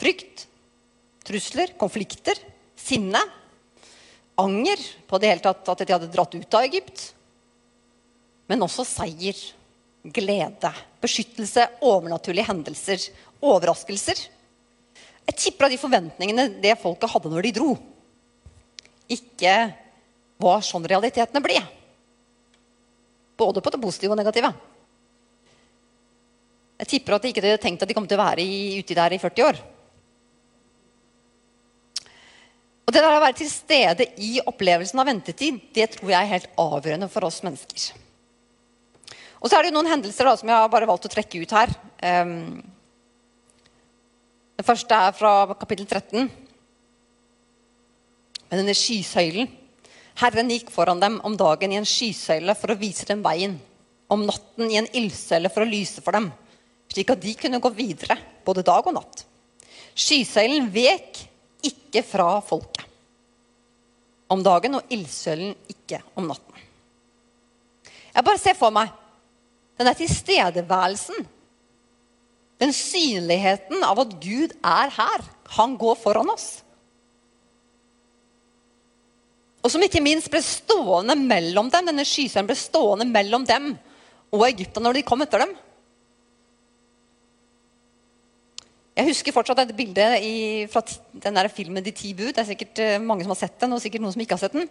frykt, 0.00 0.44
trusler, 1.24 1.72
konflikter, 1.80 2.36
sinne, 2.76 3.22
anger 4.40 4.82
på 5.08 5.20
det 5.20 5.30
hele 5.30 5.44
tatt 5.44 5.68
at 5.72 5.84
de 5.84 5.94
hadde 5.94 6.10
dratt 6.12 6.34
ut 6.34 6.58
av 6.58 6.66
Egypt. 6.66 7.06
Men 8.50 8.66
også 8.66 8.86
seier, 8.88 9.38
glede, 10.16 10.72
beskyttelse, 11.02 11.68
overnaturlige 11.86 12.48
hendelser, 12.48 13.10
overraskelser 13.40 14.28
jeg 15.30 15.38
tipper 15.38 15.68
at 15.68 15.74
de 15.74 15.78
forventningene 15.78 16.46
det 16.62 16.78
folket 16.80 17.12
hadde 17.12 17.30
når 17.30 17.46
de 17.46 17.52
dro, 17.54 17.74
ikke 19.10 19.54
var 20.42 20.64
sånn 20.66 20.86
realitetene 20.90 21.42
ble. 21.44 21.60
Både 23.38 23.62
på 23.62 23.70
det 23.70 23.80
positive 23.82 24.16
og 24.16 24.18
negative. 24.18 24.50
Jeg 26.80 26.90
tipper 26.94 27.14
at 27.14 27.22
de 27.22 27.30
ikke 27.30 27.44
hadde 27.44 27.60
tenkt 27.62 27.84
at 27.84 27.90
de 27.90 27.94
kom 27.94 28.08
til 28.10 28.18
å 28.18 28.24
være 28.24 28.46
ute 28.80 28.96
der 28.96 29.14
i 29.14 29.20
40 29.22 29.46
år. 29.46 29.60
Og 32.90 32.94
Det 32.96 33.04
der 33.04 33.14
å 33.14 33.22
være 33.22 33.36
til 33.38 33.46
stede 33.46 34.04
i 34.18 34.40
opplevelsen 34.42 34.98
av 34.98 35.06
ventetid 35.06 35.60
det 35.76 35.92
tror 35.92 36.10
jeg 36.10 36.18
er 36.24 36.30
helt 36.32 36.48
avgjørende 36.58 37.06
for 37.12 37.22
oss 37.28 37.36
mennesker. 37.46 37.84
Og 39.38 39.46
så 39.46 39.54
er 39.54 39.62
det 39.62 39.70
jo 39.70 39.76
noen 39.76 39.92
hendelser 39.92 40.26
da, 40.26 40.32
som 40.34 40.50
jeg 40.50 40.58
har 40.58 40.72
bare 40.72 40.88
valgt 40.90 41.06
å 41.06 41.10
trekke 41.12 41.38
ut 41.38 41.54
her. 41.54 41.70
Um, 42.02 42.58
det 44.58 44.66
første 44.66 44.98
er 45.06 45.14
fra 45.14 45.54
kapittel 45.54 45.86
13. 45.86 46.26
Med 48.50 48.58
denne 48.58 48.74
skysøylen. 48.74 49.54
Herren 50.24 50.50
gikk 50.50 50.74
foran 50.74 50.98
dem 50.98 51.22
om 51.22 51.38
dagen 51.38 51.70
i 51.70 51.78
en 51.78 51.86
skysøyle 51.86 52.58
for 52.58 52.74
å 52.74 52.80
vise 52.82 53.06
dem 53.06 53.22
veien. 53.22 53.54
Om 54.10 54.26
natten 54.26 54.66
i 54.66 54.82
en 54.82 54.90
ildsøyle 54.98 55.54
for 55.54 55.62
å 55.62 55.70
lyse 55.70 56.02
for 56.02 56.18
dem, 56.18 56.32
slik 56.90 57.14
at 57.14 57.22
de 57.22 57.38
kunne 57.38 57.62
gå 57.62 57.70
videre 57.78 58.18
både 58.42 58.66
dag 58.66 58.82
og 58.82 58.98
natt. 58.98 59.22
Skysøylen 59.94 60.74
vek 60.74 61.28
ikke 61.70 62.02
fra 62.02 62.32
folket 62.42 62.79
om 64.30 64.42
dagen 64.46 64.78
og 64.78 64.94
ildsølen 64.94 65.54
ikke 65.72 66.00
om 66.18 66.30
natten. 66.30 66.66
Jeg 68.10 68.26
bare 68.26 68.42
ser 68.42 68.56
for 68.58 68.74
meg 68.74 68.90
denne 69.78 69.94
tilstedeværelsen 69.96 71.28
den 72.60 72.74
synligheten 72.76 73.84
av 73.86 74.02
at 74.02 74.18
Gud 74.20 74.52
er 74.60 74.92
her. 74.92 75.22
Han 75.56 75.78
går 75.80 75.96
foran 75.96 76.28
oss. 76.32 76.60
Og 79.64 79.72
som 79.72 79.82
ikke 79.84 80.02
minst 80.04 80.30
ble 80.32 80.42
stående 80.44 81.16
mellom 81.16 81.70
dem. 81.72 81.88
Denne 81.88 82.04
skyseren 82.08 82.48
ble 82.48 82.56
stående 82.56 83.08
mellom 83.08 83.46
dem 83.48 83.72
og 84.30 84.44
Egypta 84.46 84.82
når 84.82 84.98
de 84.98 85.06
kom 85.08 85.24
etter 85.24 85.44
dem. 85.44 85.56
Jeg 89.00 89.14
husker 89.14 89.32
fortsatt 89.32 89.62
et 89.62 89.70
bilde 89.72 90.06
i, 90.20 90.32
fra 90.68 90.82
den 90.84 91.36
der 91.38 91.48
filmen 91.48 91.80
'De 91.80 91.92
ti 91.96 92.12
bud'. 92.12 92.34
Det 92.36 92.42
er 92.42 92.50
sikkert 92.50 92.80
eh, 92.84 92.98
mange 93.00 93.24
som 93.24 93.32
har 93.32 93.38
sett 93.40 93.56
den, 93.62 93.72
og 93.72 93.80
sikkert 93.80 94.02
noen 94.04 94.12
som 94.12 94.20
ikke 94.20 94.36
har 94.36 94.42
sett 94.42 94.52
den. 94.52 94.68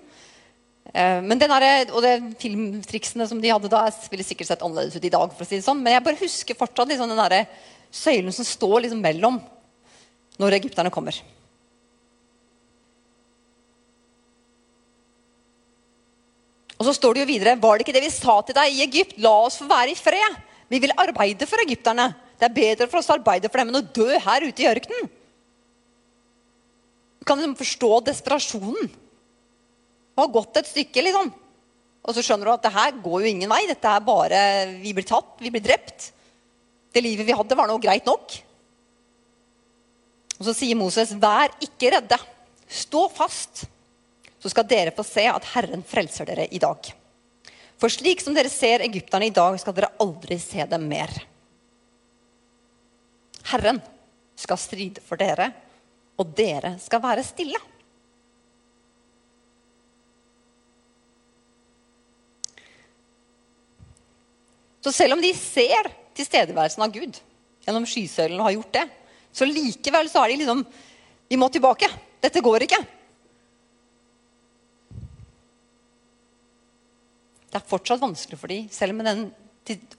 Eh, 0.94 1.22
men 1.26 1.40
den 1.42 1.50
der, 1.50 1.90
og 1.90 2.04
det 2.06 2.38
filmtriksene 2.38 3.26
som 3.26 3.42
de 3.42 3.50
hadde 3.50 3.72
da, 3.74 3.88
ville 4.12 4.28
sikkert 4.28 4.52
sett 4.52 4.62
annerledes 4.62 5.00
ut 5.02 5.08
i 5.10 5.10
dag. 5.10 5.34
for 5.34 5.42
å 5.42 5.50
si 5.50 5.58
det 5.58 5.66
sånn. 5.66 5.82
Men 5.82 5.98
jeg 5.98 6.06
bare 6.06 6.22
husker 6.22 6.60
fortsatt 6.62 6.94
liksom 6.94 7.10
den 7.10 7.24
der 7.24 7.48
søylen 7.90 8.32
som 8.32 8.46
står 8.46 8.86
liksom 8.86 9.02
mellom 9.02 9.42
når 10.38 10.60
egypterne 10.60 10.94
kommer. 10.94 11.18
Og 16.78 16.86
så 16.86 16.94
står 16.94 17.18
det 17.18 17.26
jo 17.26 17.34
videre 17.34 17.58
Var 17.60 17.78
det 17.78 17.88
ikke 17.88 17.98
det 17.98 18.06
vi 18.06 18.14
sa 18.14 18.42
til 18.46 18.62
deg 18.62 18.78
i 18.78 18.86
Egypt? 18.86 19.18
La 19.18 19.34
oss 19.42 19.58
få 19.58 19.66
være 19.66 19.98
i 19.98 19.98
fred. 19.98 20.42
Vi 20.70 20.86
vil 20.86 20.94
arbeide 21.02 21.50
for 21.50 21.66
egypterne. 21.66 22.12
Det 22.39 22.48
er 22.48 22.55
bedre 22.55 22.88
for 22.88 23.01
oss 23.01 23.10
å 23.12 23.17
arbeide 23.17 23.50
for 23.51 23.60
dem 23.60 23.72
enn 23.74 23.81
å 23.81 23.88
dø 23.96 24.08
her 24.24 24.46
ute 24.48 24.63
i 24.63 24.69
ørkenen. 24.69 25.10
Du 27.19 27.27
kan 27.27 27.39
liksom 27.39 27.58
forstå 27.60 27.91
desperasjonen. 28.08 28.88
Det 28.89 30.24
har 30.24 30.31
gått 30.31 30.60
et 30.62 30.69
stykke, 30.69 31.03
liksom. 31.03 31.34
Og 32.00 32.15
så 32.15 32.24
skjønner 32.24 32.48
du 32.48 32.53
at 32.53 32.63
det 32.63 32.72
her 32.74 32.96
går 33.03 33.24
jo 33.24 33.31
ingen 33.34 33.51
vei. 33.51 33.65
Dette 33.67 33.91
er 33.91 34.05
bare 34.05 34.43
Vi 34.79 34.93
blir 34.96 35.08
tatt, 35.08 35.36
vi 35.43 35.51
blir 35.51 35.63
drept. 35.63 36.13
Det 36.96 37.03
livet 37.03 37.27
vi 37.27 37.36
hadde, 37.36 37.58
var 37.60 37.67
nå 37.69 37.75
greit 37.84 38.08
nok. 38.08 38.38
Og 40.39 40.48
Så 40.48 40.55
sier 40.55 40.75
Moses, 40.79 41.12
'Vær 41.12 41.51
ikke 41.60 41.91
redde. 41.91 42.17
Stå 42.69 43.10
fast, 43.12 43.65
så 44.39 44.50
skal 44.50 44.63
dere 44.63 44.96
få 44.96 45.03
se 45.03 45.27
at 45.27 45.43
Herren 45.53 45.84
frelser 45.84 46.25
dere 46.25 46.48
i 46.48 46.60
dag.' 46.60 46.93
For 47.79 47.88
slik 47.88 48.19
som 48.19 48.34
dere 48.34 48.50
ser 48.51 48.84
egypterne 48.84 49.27
i 49.27 49.36
dag, 49.36 49.55
skal 49.60 49.74
dere 49.74 49.93
aldri 50.00 50.38
se 50.39 50.65
dem 50.65 50.88
mer. 50.88 51.12
Herren 53.50 53.82
skal 54.39 54.60
stride 54.62 55.03
for 55.03 55.20
dere, 55.20 55.50
og 56.20 56.34
dere 56.38 56.75
skal 56.82 57.01
være 57.03 57.25
stille. 57.25 57.60
Så 64.79 64.94
selv 64.96 65.18
om 65.18 65.24
de 65.24 65.32
ser 65.36 65.89
tilstedeværelsen 66.18 66.86
av 66.86 66.94
Gud 66.94 67.20
gjennom 67.65 67.88
skysøylen 67.89 68.39
og 68.39 68.48
har 68.48 68.56
gjort 68.56 68.77
det. 68.77 68.86
Så 69.36 69.48
likevel 69.48 70.08
så 70.10 70.24
er 70.24 70.32
de 70.34 70.39
liksom 70.41 70.63
Vi 71.29 71.38
må 71.38 71.46
tilbake. 71.53 71.86
Dette 72.24 72.41
går 72.41 72.63
ikke. 72.65 72.79
Det 77.50 77.58
er 77.60 77.70
fortsatt 77.70 78.01
vanskelig 78.01 78.39
for 78.39 78.50
dem, 78.50 78.65
selv 78.74 78.98
med 78.98 79.06
den 79.06 79.22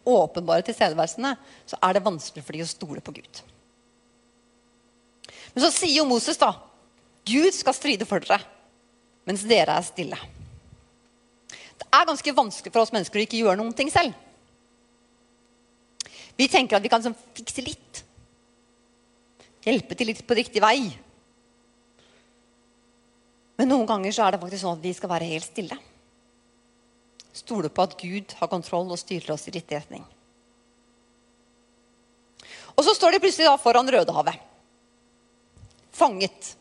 åpenbare 0.07 0.65
tilstedeværelsene, 0.67 1.35
så 1.69 1.79
er 1.83 1.97
det 1.97 2.05
vanskelig 2.05 2.45
for 2.45 2.57
dem 2.57 2.65
å 2.65 2.71
stole 2.71 3.03
på 3.05 3.15
Gud. 3.19 3.43
Men 5.55 5.65
så 5.65 5.71
sier 5.75 5.99
jo 5.99 6.09
Moses, 6.09 6.39
da 6.41 6.53
Gud 7.29 7.53
skal 7.55 7.77
stride 7.77 8.07
for 8.09 8.23
dere, 8.25 8.41
mens 9.29 9.45
dere 9.47 9.77
er 9.77 9.87
stille. 9.87 10.19
Det 11.81 11.87
er 11.89 12.09
ganske 12.09 12.37
vanskelig 12.37 12.73
for 12.73 12.85
oss 12.85 12.93
mennesker 12.95 13.21
å 13.21 13.25
ikke 13.25 13.41
gjøre 13.41 13.59
noen 13.61 13.77
ting 13.77 13.91
selv. 13.93 14.17
Vi 16.37 16.49
tenker 16.49 16.79
at 16.79 16.85
vi 16.85 16.91
kan 16.93 17.03
liksom 17.03 17.17
fikse 17.37 17.65
litt. 17.65 18.03
Hjelpe 19.67 19.97
til 19.97 20.09
litt 20.09 20.23
på 20.25 20.37
riktig 20.39 20.63
vei. 20.65 20.89
Men 23.61 23.69
noen 23.69 23.89
ganger 23.89 24.15
så 24.17 24.25
er 24.25 24.35
det 24.35 24.41
faktisk 24.41 24.65
sånn 24.65 24.79
at 24.79 24.85
vi 24.87 24.95
skal 24.97 25.13
være 25.13 25.29
helt 25.29 25.45
stille. 25.45 25.77
Stole 27.37 27.71
på 27.71 27.85
at 27.87 27.97
Gud 28.01 28.35
har 28.41 28.51
kontroll 28.51 28.91
og 28.91 28.99
styrer 29.01 29.35
oss 29.35 29.47
i 29.49 29.55
riktig 29.55 29.79
retning. 29.79 30.05
Og 32.75 32.83
så 32.87 32.95
står 32.97 33.15
de 33.15 33.23
plutselig 33.23 33.49
da 33.49 33.59
foran 33.61 33.91
Rødehavet. 33.91 34.41
Fanget. 35.95 36.55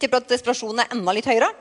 Tipper 0.00 0.20
at 0.20 0.30
desperasjonen 0.32 0.82
er 0.82 0.94
enda 0.96 1.14
litt 1.14 1.28
høyere. 1.28 1.52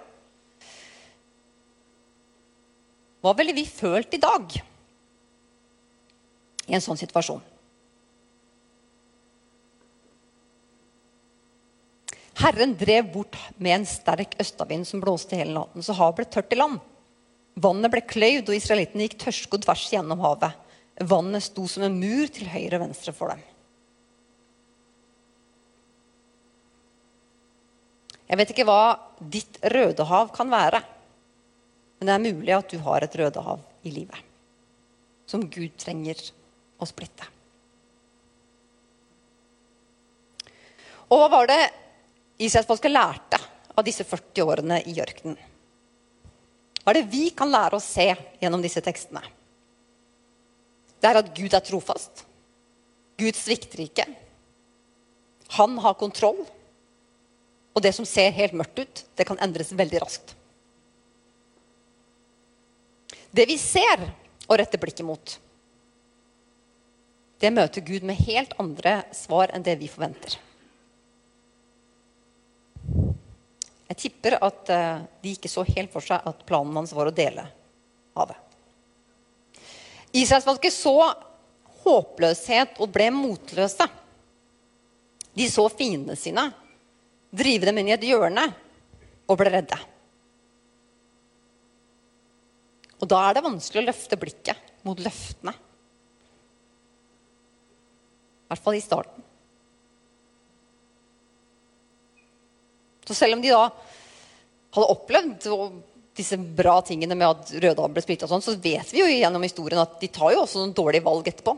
Hva 3.23 3.31
ville 3.37 3.55
vi 3.55 3.63
følt 3.69 4.15
i 4.17 4.21
dag? 4.23 4.63
i 6.67 6.75
en 6.75 6.83
sånn 6.83 6.99
situasjon. 6.99 7.41
Herren 12.43 12.73
drev 12.75 13.11
bort 13.13 13.37
med 13.61 13.77
en 13.77 13.85
sterk 13.87 14.33
østavind 14.41 14.87
som 14.89 15.03
blåste 15.03 15.37
hele 15.37 15.53
natten, 15.55 15.83
så 15.85 15.95
havet 15.95 16.17
ble 16.17 16.27
tørt 16.33 16.55
i 16.55 16.59
land. 16.59 16.81
Vannet 17.61 17.93
ble 17.93 18.01
kløyvd, 18.09 18.49
og 18.49 18.57
israelittene 18.57 19.05
gikk 19.07 19.19
tørrskodd 19.21 19.65
tvers 19.65 19.85
gjennom 19.93 20.21
havet. 20.23 20.55
Vannet 21.09 21.45
sto 21.45 21.65
som 21.69 21.85
en 21.85 21.97
mur 21.97 22.29
til 22.33 22.49
høyre 22.49 22.79
og 22.79 22.85
venstre 22.87 23.13
for 23.15 23.33
dem. 23.33 23.41
Jeg 28.29 28.39
vet 28.39 28.53
ikke 28.53 28.65
hva 28.65 28.81
ditt 29.19 29.59
Rødehav 29.69 30.31
kan 30.33 30.49
være, 30.49 30.81
men 31.99 32.09
det 32.09 32.13
er 32.15 32.23
mulig 32.23 32.55
at 32.55 32.71
du 32.71 32.79
har 32.81 33.05
et 33.05 33.17
Rødehav 33.19 33.61
i 33.85 33.93
livet 33.93 34.29
som 35.29 35.45
Gud 35.49 35.71
trenger 35.79 36.19
å 36.81 36.87
splitte. 36.87 37.25
Og 41.13 41.21
hva 41.21 41.29
var 41.31 41.49
det 41.49 41.61
Israelsfolket 42.43 42.91
lærte 42.91 43.39
av 43.73 43.85
disse 43.85 44.05
40 44.07 44.45
årene 44.49 44.81
i 44.89 44.97
ørkenen? 45.01 45.37
Hva 46.83 46.91
er 46.91 46.99
det 46.99 47.11
vi 47.13 47.29
kan 47.35 47.51
lære 47.51 47.79
å 47.79 47.83
se 47.83 48.09
gjennom 48.41 48.63
disse 48.63 48.83
tekstene? 48.83 49.23
Det 50.99 51.09
er 51.09 51.19
at 51.19 51.31
Gud 51.35 51.55
er 51.55 51.63
trofast. 51.63 52.25
Gud 53.19 53.37
svikter 53.37 53.83
ikke. 53.85 54.05
Han 55.57 55.77
har 55.83 55.99
kontroll. 55.99 56.43
Og 57.73 57.81
det 57.81 57.93
som 57.95 58.05
ser 58.07 58.35
helt 58.35 58.55
mørkt 58.55 58.79
ut, 58.79 59.03
det 59.17 59.25
kan 59.27 59.39
endres 59.41 59.73
veldig 59.75 60.01
raskt. 60.03 60.35
Det 63.33 63.47
vi 63.49 63.57
ser 63.57 64.03
og 64.45 64.59
retter 64.59 64.77
blikket 64.77 65.07
mot, 65.07 65.37
det 67.41 67.49
møter 67.51 67.83
Gud 67.83 68.05
med 68.07 68.21
helt 68.23 68.53
andre 68.61 69.01
svar 69.15 69.51
enn 69.51 69.65
det 69.65 69.73
vi 69.81 69.89
forventer. 69.91 70.37
Jeg 73.91 73.99
tipper 73.99 74.37
at 74.39 74.71
eh, 74.71 75.03
de 75.23 75.35
ikke 75.35 75.51
så 75.51 75.65
helt 75.67 75.91
for 75.93 76.05
seg 76.05 76.23
at 76.29 76.45
planen 76.47 76.75
hans 76.79 76.93
var 76.95 77.09
å 77.09 77.15
dele 77.15 77.45
havet. 78.17 78.39
Israelsfolket 80.13 80.73
så 80.73 80.95
håpløshet 81.83 82.79
og 82.83 82.91
ble 82.93 83.09
motløse. 83.13 83.87
De 85.33 85.47
så 85.49 85.65
fiendene 85.73 86.15
sine 86.19 86.45
drive 87.33 87.65
dem 87.65 87.81
inn 87.81 87.89
i 87.89 87.95
et 87.95 88.05
hjørne 88.05 88.45
og 89.25 89.39
ble 89.39 89.49
redde. 89.55 89.79
Og 93.01 93.09
da 93.09 93.19
er 93.25 93.35
det 93.35 93.43
vanskelig 93.43 93.81
å 93.81 93.87
løfte 93.89 94.19
blikket 94.21 94.73
mot 94.87 94.99
løftene. 95.01 95.53
I 98.43 98.47
hvert 98.53 98.63
fall 98.63 98.77
i 98.77 98.83
starten. 98.83 99.25
Så 103.07 103.17
selv 103.17 103.37
om 103.37 103.43
de 103.43 103.51
da 103.51 103.65
hadde 104.73 104.93
opplevd 104.93 105.47
disse 106.17 106.37
bra 106.37 106.77
tingene 106.85 107.17
med 107.17 107.29
at 107.29 107.51
Rødal 107.63 107.93
ble 107.93 108.03
splitta, 108.05 108.29
sånn, 108.29 108.43
så 108.45 108.55
vet 108.61 108.93
vi 108.93 109.01
jo 109.01 109.09
gjennom 109.09 109.43
historien 109.45 109.81
at 109.81 109.97
de 110.01 110.09
tar 110.13 110.33
jo 110.35 110.43
også 110.43 110.61
noen 110.61 110.75
dårlige 110.77 111.05
valg 111.05 111.29
etterpå. 111.29 111.55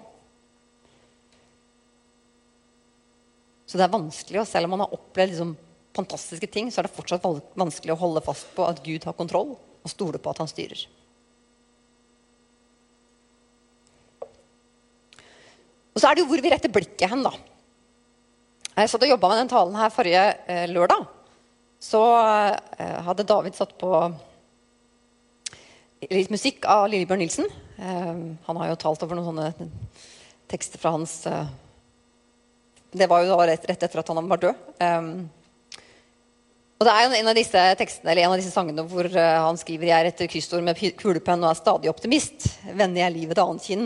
Så 3.66 3.80
det 3.80 3.86
er 3.88 3.96
vanskelig, 3.96 4.40
og 4.42 4.48
selv 4.48 4.68
om 4.68 4.76
man 4.76 4.86
har 4.86 4.94
opplevd 4.96 5.34
liksom 5.34 5.56
fantastiske 5.96 6.48
ting, 6.52 6.70
så 6.72 6.82
er 6.82 6.88
det 6.88 6.96
fortsatt 6.96 7.26
vanskelig 7.58 7.96
å 7.96 8.00
holde 8.00 8.24
fast 8.24 8.52
på 8.56 8.68
at 8.68 8.84
Gud 8.86 9.08
har 9.08 9.18
kontroll, 9.18 9.56
og 9.56 9.92
stole 9.92 10.22
på 10.22 10.32
at 10.32 10.42
han 10.44 10.52
styrer. 10.52 10.86
Og 15.96 16.02
så 16.02 16.10
er 16.10 16.16
det 16.16 16.26
jo 16.26 16.30
hvor 16.30 16.44
vi 16.44 16.52
retter 16.52 16.72
blikket 16.72 17.08
hen, 17.12 17.24
da. 17.24 17.32
Jeg 18.76 18.92
satt 18.92 19.06
og 19.08 19.12
jobba 19.14 19.32
med 19.32 19.40
den 19.44 19.52
talen 19.54 19.78
her 19.80 19.94
forrige 19.96 20.24
eh, 20.52 20.66
lørdag. 20.68 21.06
Så 21.86 22.02
eh, 22.80 22.98
hadde 23.06 23.28
David 23.28 23.58
satt 23.58 23.76
på 23.78 23.92
litt 26.10 26.32
musikk 26.34 26.66
av 26.70 26.88
Lillebjørn 26.90 27.22
Nilsen. 27.22 27.52
Eh, 27.78 28.16
han 28.48 28.60
har 28.62 28.72
jo 28.72 28.80
talt 28.82 29.06
over 29.06 29.20
noen 29.20 29.30
sånne 29.30 29.70
tekster 30.50 30.82
fra 30.82 30.96
hans 30.96 31.20
eh, 31.30 31.52
Det 32.96 33.10
var 33.12 33.22
jo 33.22 33.36
da 33.36 33.50
rett, 33.52 33.68
rett, 33.70 33.86
etter 33.86 34.02
at 34.02 34.10
han 34.10 34.32
var 34.32 34.42
død. 34.42 34.64
Og 36.76 36.88
det 36.88 36.92
er 36.92 37.06
jo 37.06 37.14
en 37.20 37.30
av 37.32 37.38
disse 37.38 37.62
tekstene, 37.80 38.12
eller 38.12 38.26
en 38.26 38.34
av 38.34 38.42
disse 38.42 38.52
sangene 38.52 38.84
hvor 38.90 39.08
han 39.16 39.58
skriver 39.60 39.90
jeg 39.90 39.96
er 39.96 40.10
etter 40.10 40.30
kryssord 40.32 40.64
med 40.66 40.80
kulepenn 41.00 41.44
og 41.44 41.52
er 41.52 41.60
stadig 41.60 41.92
optimist. 41.92 42.50
Vender 42.66 43.04
jeg 43.04 43.16
livet 43.16 43.38
til 43.38 43.46
annet 43.46 43.68
kinn 43.68 43.86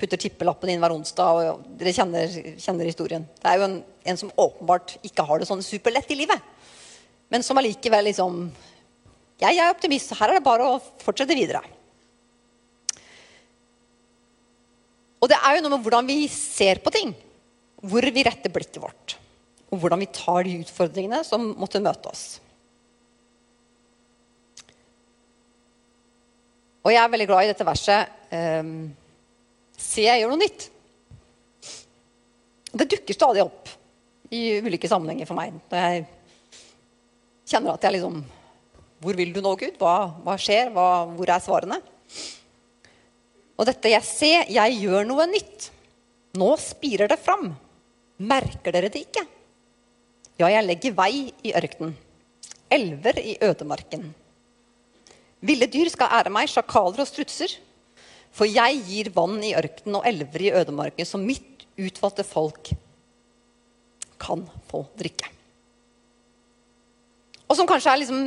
putter 0.00 0.18
tippelappen 0.20 0.72
inn 0.72 0.82
hver 0.82 0.94
onsdag. 0.94 1.50
og 1.52 1.66
Dere 1.78 1.94
kjenner, 1.94 2.38
kjenner 2.60 2.88
historien. 2.88 3.26
Det 3.38 3.50
er 3.50 3.60
jo 3.60 3.68
en, 3.68 3.76
en, 4.10 4.18
som 4.18 4.32
åpenbart 4.34 4.96
ikke 5.06 5.26
har 5.28 5.40
det 5.40 5.48
sånn 5.50 5.62
superlett 5.64 6.10
i 6.10 6.18
livet. 6.18 6.53
Men 7.34 7.42
som 7.42 7.58
allikevel 7.58 8.06
liksom 8.12 8.46
Jeg 9.42 9.58
er 9.58 9.72
optimist, 9.72 10.12
så 10.12 10.18
her 10.20 10.30
er 10.30 10.38
det 10.38 10.46
bare 10.46 10.68
å 10.70 10.78
fortsette 11.02 11.34
videre. 11.34 11.60
Og 15.18 15.30
det 15.32 15.40
er 15.40 15.56
jo 15.56 15.64
noe 15.64 15.74
med 15.74 15.82
hvordan 15.82 16.06
vi 16.06 16.28
ser 16.30 16.78
på 16.84 16.92
ting. 16.94 17.10
Hvor 17.82 18.06
vi 18.14 18.24
retter 18.24 18.52
blikket 18.54 18.78
vårt. 18.78 19.16
Og 19.72 19.82
hvordan 19.82 20.04
vi 20.04 20.12
tar 20.14 20.46
de 20.46 20.60
utfordringene 20.62 21.24
som 21.26 21.50
måtte 21.58 21.82
møte 21.82 22.12
oss. 22.12 22.24
Og 26.84 26.92
jeg 26.92 27.00
er 27.02 27.12
veldig 27.16 27.28
glad 27.32 27.46
i 27.46 27.50
dette 27.50 27.66
verset. 27.66 28.14
Um, 28.30 28.92
Se, 29.74 30.04
jeg 30.04 30.22
gjør 30.22 30.34
noe 30.34 30.42
nytt. 30.44 30.68
Det 32.74 32.86
dukker 32.90 33.16
stadig 33.16 33.42
opp 33.42 33.70
i 34.34 34.60
ulike 34.62 34.90
sammenhenger 34.90 35.28
for 35.28 35.38
meg. 35.38 35.56
Når 35.70 35.82
jeg 35.82 36.04
kjenner 37.48 37.76
at 37.76 37.84
jeg 37.86 37.98
liksom 37.98 38.22
Hvor 39.04 39.18
vil 39.18 39.34
du 39.34 39.40
nå, 39.44 39.52
Gud? 39.60 39.76
Hva, 39.80 39.96
hva 40.24 40.34
skjer? 40.40 40.70
Hva, 40.72 41.04
hvor 41.12 41.28
er 41.28 41.42
svarene? 41.44 41.80
Og 43.54 43.68
dette 43.68 43.90
jeg 43.92 44.06
ser, 44.06 44.48
jeg 44.50 44.78
gjør 44.80 45.04
noe 45.06 45.26
nytt. 45.30 45.68
Nå 46.40 46.48
spirer 46.58 47.10
det 47.10 47.20
fram. 47.20 47.52
Merker 48.24 48.74
dere 48.74 48.90
det 48.90 49.04
ikke? 49.04 49.22
Ja, 50.40 50.48
jeg 50.50 50.66
legger 50.66 50.96
vei 50.96 51.28
i 51.46 51.52
ørkenen. 51.54 51.94
Elver 52.72 53.20
i 53.20 53.36
ødemarken. 53.44 54.08
Ville 55.44 55.68
dyr 55.70 55.90
skal 55.92 56.10
ære 56.16 56.32
meg, 56.32 56.48
sjakaler 56.50 57.04
og 57.04 57.10
strutser. 57.10 57.52
For 58.34 58.50
jeg 58.50 58.80
gir 58.88 59.12
vann 59.14 59.36
i 59.46 59.52
ørkenen 59.54 60.00
og 60.00 60.08
elver 60.08 60.42
i 60.42 60.54
ødemarken, 60.58 61.06
som 61.06 61.22
mitt 61.22 61.66
utvalgte 61.78 62.24
folk 62.26 62.72
kan 64.18 64.42
få 64.70 64.84
drikke. 64.98 65.28
Og 67.48 67.58
som 67.58 67.68
kanskje 67.68 67.92
er 67.92 68.00
liksom 68.02 68.22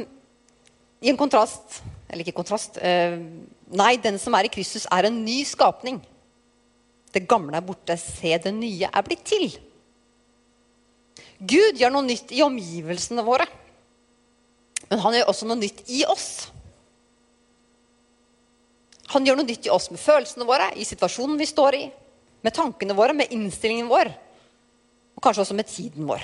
i 1.01 1.12
en 1.12 1.19
kontrast 1.19 1.82
Eller 2.08 2.23
ikke 2.23 2.38
kontrast. 2.39 2.77
Eh, 2.80 3.17
nei, 3.75 3.97
den 3.99 4.15
som 4.21 4.36
er 4.38 4.47
i 4.47 4.51
Kristus, 4.51 4.86
er 4.88 5.10
en 5.10 5.17
ny 5.25 5.41
skapning. 5.43 5.97
Det 7.12 7.25
gamle 7.27 7.60
er 7.60 7.65
borte. 7.67 7.97
Se, 7.99 8.32
det 8.39 8.53
nye 8.56 8.88
er 8.88 9.03
blitt 9.03 9.25
til. 9.27 9.49
Gud 11.38 11.75
gjør 11.75 11.91
noe 11.91 12.08
nytt 12.08 12.32
i 12.32 12.39
omgivelsene 12.45 13.25
våre. 13.27 13.43
Men 14.88 15.03
han 15.03 15.17
gjør 15.17 15.34
også 15.34 15.49
noe 15.49 15.60
nytt 15.60 15.84
i 15.91 16.06
oss. 16.08 16.47
Han 19.13 19.27
gjør 19.27 19.39
noe 19.39 19.47
nytt 19.47 19.67
i 19.67 19.71
oss 19.71 19.89
med 19.91 20.01
følelsene 20.01 20.47
våre, 20.47 20.71
i 20.75 20.88
situasjonen 20.88 21.39
vi 21.39 21.47
står 21.47 21.77
i, 21.77 21.86
med 22.43 22.56
tankene 22.56 22.95
våre, 22.95 23.15
med 23.15 23.32
innstillingen 23.36 23.88
vår, 23.88 24.10
og 25.15 25.23
kanskje 25.23 25.45
også 25.45 25.56
med 25.58 25.69
tiden 25.71 26.08
vår. 26.10 26.23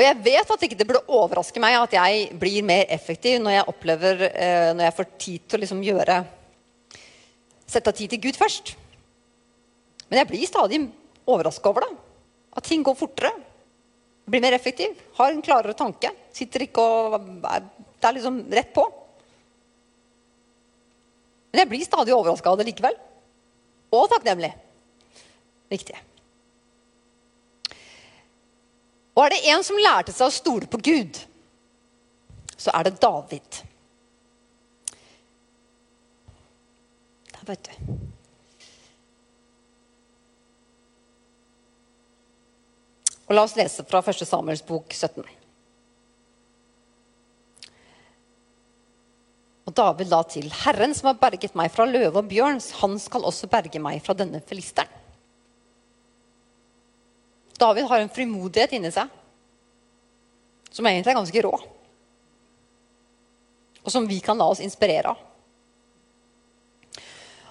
Og 0.00 0.06
jeg 0.06 0.16
vet 0.24 0.48
at 0.48 0.62
det 0.62 0.70
ikke 0.70 0.84
burde 0.88 1.12
overraske 1.12 1.60
meg 1.60 1.74
at 1.76 1.92
jeg 1.92 2.28
blir 2.40 2.64
mer 2.64 2.86
effektiv 2.88 3.34
når 3.44 3.52
jeg 3.52 3.64
opplever, 3.68 4.22
eh, 4.32 4.68
når 4.72 4.86
jeg 4.86 4.94
får 4.96 5.08
tid 5.20 5.42
til 5.44 5.58
å 5.58 5.60
liksom 5.66 5.82
gjøre 5.84 6.22
Sette 7.70 7.92
av 7.92 7.94
tid 7.94 8.10
til 8.10 8.18
Gud 8.24 8.34
først. 8.34 8.72
Men 10.08 10.18
jeg 10.18 10.26
blir 10.26 10.48
stadig 10.48 10.80
overraska 11.22 11.70
over 11.70 11.84
det. 11.84 11.92
At 12.58 12.66
ting 12.66 12.82
går 12.82 12.96
fortere. 12.98 13.30
Blir 14.26 14.42
mer 14.42 14.56
effektiv. 14.56 14.96
Har 15.20 15.30
en 15.30 15.44
klarere 15.44 15.76
tanke. 15.78 16.10
Sitter 16.34 16.64
ikke 16.66 16.82
og 16.82 17.14
Det 17.38 18.08
er 18.08 18.16
liksom 18.16 18.42
rett 18.50 18.74
på. 18.74 18.88
Men 21.52 21.62
jeg 21.62 21.70
blir 21.76 21.86
stadig 21.86 22.16
overraska 22.16 22.50
av 22.50 22.58
det 22.58 22.66
likevel. 22.72 22.98
Og 23.94 24.10
takknemlig. 24.10 24.50
Viktig. 25.70 26.09
Og 29.16 29.24
er 29.24 29.34
det 29.34 29.42
en 29.52 29.64
som 29.66 29.80
lærte 29.80 30.14
seg 30.14 30.28
å 30.28 30.34
stole 30.34 30.68
på 30.70 30.80
Gud, 30.84 31.18
så 32.60 32.72
er 32.76 32.86
det 32.86 33.00
David. 33.02 33.60
Der, 37.32 37.44
vet 37.48 37.70
du. 37.70 37.98
Og 43.30 43.36
La 43.36 43.44
oss 43.46 43.54
lese 43.54 43.84
fra 43.86 44.02
1. 44.02 44.24
Samuels 44.26 44.64
bok 44.66 44.90
17. 44.90 45.22
Og 49.70 49.74
David 49.78 50.10
la 50.10 50.24
til, 50.26 50.48
Herren 50.64 50.96
som 50.98 51.12
har 51.12 51.20
berget 51.20 51.54
meg 51.58 51.70
fra 51.70 51.86
løve 51.86 52.18
og 52.18 52.30
bjørn, 52.30 52.58
han 52.80 52.98
skal 52.98 53.26
også 53.28 53.46
berge 53.52 53.78
meg 53.82 54.02
fra 54.02 54.18
denne 54.18 54.42
filisteren. 54.42 54.99
David 57.60 57.88
har 57.90 58.02
en 58.02 58.12
frimodighet 58.12 58.76
inni 58.78 58.92
seg 58.94 59.10
som 60.70 60.86
egentlig 60.86 61.12
er 61.12 61.18
ganske 61.18 61.42
rå. 61.44 61.50
Og 63.80 63.90
som 63.92 64.06
vi 64.06 64.20
kan 64.22 64.38
la 64.38 64.46
oss 64.52 64.62
inspirere 64.62 65.12
av. 65.12 65.26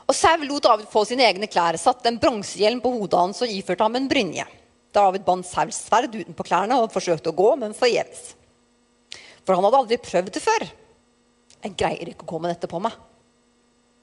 Og 0.09 0.15
Sau 0.17 0.41
lot 0.41 0.65
David 0.65 0.87
få 0.89 1.03
sine 1.05 1.27
egne 1.27 1.49
klær, 1.51 1.77
satte 1.77 2.09
en 2.09 2.17
bronsehjelm 2.21 2.79
på 2.81 2.89
hodet 2.95 3.19
hans 3.19 3.43
og 3.45 3.51
iførte 3.53 3.85
ham 3.85 3.97
en 3.99 4.09
brynje. 4.09 4.45
David 4.95 5.25
bandt 5.27 5.45
Sauls 5.45 5.83
sverd 5.85 6.15
utenpå 6.15 6.45
klærne 6.47 6.79
og 6.81 6.89
forsøkte 6.93 7.29
å 7.29 7.37
gå, 7.37 7.49
men 7.61 7.77
forgjeves. 7.77 8.31
For 9.45 9.53
han 9.53 9.67
hadde 9.67 9.81
aldri 9.83 9.99
prøvd 10.01 10.33
det 10.33 10.41
før. 10.41 10.65
'Jeg 11.59 11.75
greier 11.75 12.09
ikke 12.09 12.23
å 12.23 12.31
gå 12.31 12.39
med 12.39 12.55
dette 12.55 12.69
på 12.71 12.79
meg', 12.79 12.95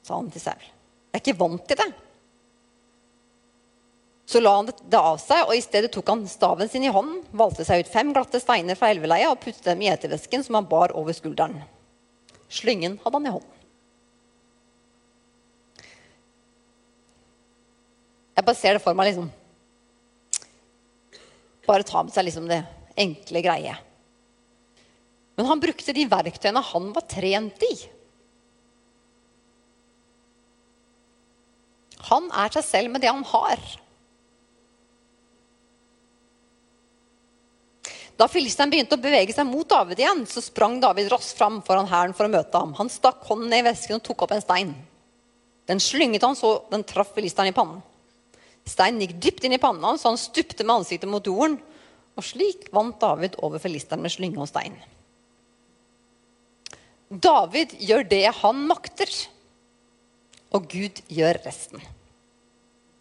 sa 0.04 0.14
han 0.14 0.30
til 0.30 0.42
Saul. 0.44 0.60
'Jeg 0.60 1.16
er 1.16 1.24
ikke 1.24 1.40
vant 1.40 1.66
til 1.66 1.78
det.' 1.80 2.05
Så 4.26 4.40
la 4.42 4.56
han 4.56 4.66
det 4.66 4.98
av 4.98 5.20
seg, 5.22 5.44
og 5.46 5.54
i 5.54 5.62
stedet 5.62 5.92
tok 5.94 6.08
han 6.10 6.24
staven 6.26 6.70
sin 6.70 6.82
i 6.82 6.90
hånden, 6.90 7.20
valgte 7.30 7.64
seg 7.66 7.84
ut 7.84 7.90
fem 7.92 8.10
glatte 8.14 8.40
steiner 8.42 8.78
fra 8.78 8.90
elveleiet 8.90 9.30
og 9.30 9.38
puttet 9.44 9.68
dem 9.68 9.84
i 9.84 9.90
etervesken 9.92 10.42
som 10.42 10.58
han 10.58 10.66
bar 10.66 10.94
over 10.98 11.14
skulderen. 11.14 11.60
Slyngen 12.50 12.98
hadde 13.04 13.20
han 13.20 13.28
i 13.30 13.34
hånden. 13.36 13.52
Jeg 18.36 18.44
bare 18.44 18.58
ser 18.58 18.76
det 18.76 18.84
for 18.84 18.98
meg 18.98 19.08
liksom 19.08 19.30
Bare 21.66 21.86
ta 21.86 22.02
med 22.04 22.14
seg 22.14 22.28
liksom 22.28 22.44
det 22.46 22.60
enkle 22.94 23.40
greie. 23.42 23.72
Men 25.34 25.48
han 25.48 25.62
brukte 25.62 25.94
de 25.96 26.04
verktøyene 26.06 26.62
han 26.62 26.92
var 26.94 27.06
trent 27.10 27.64
i. 27.66 27.72
Han 32.06 32.30
er 32.30 32.54
seg 32.54 32.68
selv 32.68 32.94
med 32.94 33.02
det 33.02 33.10
han 33.10 33.26
har. 33.26 33.58
Da 38.16 38.28
filisteren 38.32 38.72
begynte 38.72 38.96
å 38.96 39.00
bevege 39.00 39.34
seg 39.36 39.44
mot 39.48 39.68
David 39.68 40.00
igjen, 40.00 40.22
så 40.28 40.40
sprang 40.40 40.78
David 40.80 41.10
raskt 41.12 41.36
fram 41.36 41.60
foran 41.64 41.88
hæren 41.90 42.14
for 42.16 42.24
å 42.24 42.32
møte 42.32 42.62
ham. 42.62 42.72
Han 42.78 42.88
stakk 42.92 43.20
hånden 43.28 43.52
ned 43.52 43.64
i 43.64 43.66
vesken 43.68 43.98
og 43.98 44.04
tok 44.06 44.24
opp 44.24 44.32
en 44.32 44.44
stein. 44.44 44.72
Den 45.68 45.82
slynget 45.82 46.24
han 46.24 46.38
så 46.38 46.54
den 46.72 46.86
traff 46.88 47.12
filisteren 47.16 47.50
i 47.50 47.56
pannen. 47.56 47.82
Steinen 48.66 49.02
gikk 49.04 49.18
dypt 49.22 49.44
inn 49.46 49.54
i 49.54 49.62
panna, 49.62 49.92
så 49.98 50.10
han 50.10 50.20
stupte 50.20 50.64
med 50.64 50.80
ansiktet 50.80 51.10
mot 51.10 51.26
jorden. 51.28 51.58
Og 52.16 52.24
slik 52.24 52.70
vant 52.74 52.96
David 53.02 53.36
over 53.44 53.60
filisteren 53.60 54.00
med 54.02 54.14
slynge 54.14 54.40
og 54.40 54.48
stein. 54.48 54.78
David 57.12 57.76
gjør 57.78 58.06
det 58.08 58.24
han 58.40 58.64
makter, 58.66 59.12
og 60.56 60.66
Gud 60.72 61.02
gjør 61.12 61.38
resten. 61.44 61.84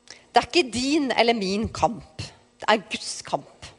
Det 0.06 0.42
er 0.42 0.50
ikke 0.50 0.68
din 0.74 1.10
eller 1.16 1.38
min 1.38 1.70
kamp. 1.72 2.20
Det 2.60 2.68
er 2.68 2.84
Guds 2.92 3.22
kamp. 3.26 3.72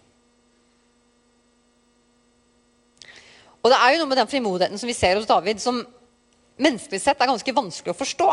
Og 3.66 3.72
det 3.72 3.78
er 3.82 3.96
jo 3.96 3.98
noe 4.04 4.10
med 4.12 4.20
den 4.20 4.28
frimodigheten 4.30 4.78
som 4.78 4.86
vi 4.86 4.94
ser 4.94 5.16
hos 5.18 5.26
David, 5.26 5.58
som 5.58 5.80
menneskelig 6.62 7.00
sett 7.02 7.18
er 7.18 7.26
ganske 7.26 7.54
vanskelig 7.56 7.90
å 7.90 7.98
forstå. 7.98 8.26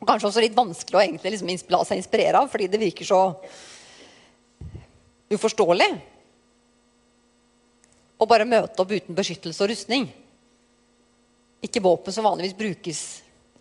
Og 0.00 0.08
kanskje 0.08 0.28
også 0.28 0.42
litt 0.44 0.56
vanskelig 0.58 0.98
å 0.98 1.00
egentlig 1.00 1.32
liksom 1.32 1.72
la 1.72 1.78
seg 1.88 1.96
inspirere 1.96 2.42
av, 2.42 2.50
fordi 2.52 2.66
det 2.68 2.80
virker 2.82 3.08
så 3.08 3.20
uforståelig. 5.32 5.88
Å 8.20 8.28
bare 8.28 8.48
møte 8.48 8.84
opp 8.84 8.92
uten 8.92 9.16
beskyttelse 9.16 9.64
og 9.64 9.70
rustning. 9.72 10.04
Ikke 11.64 11.80
våpen 11.80 12.12
som 12.12 12.26
vanligvis 12.28 12.58
brukes 12.58 13.00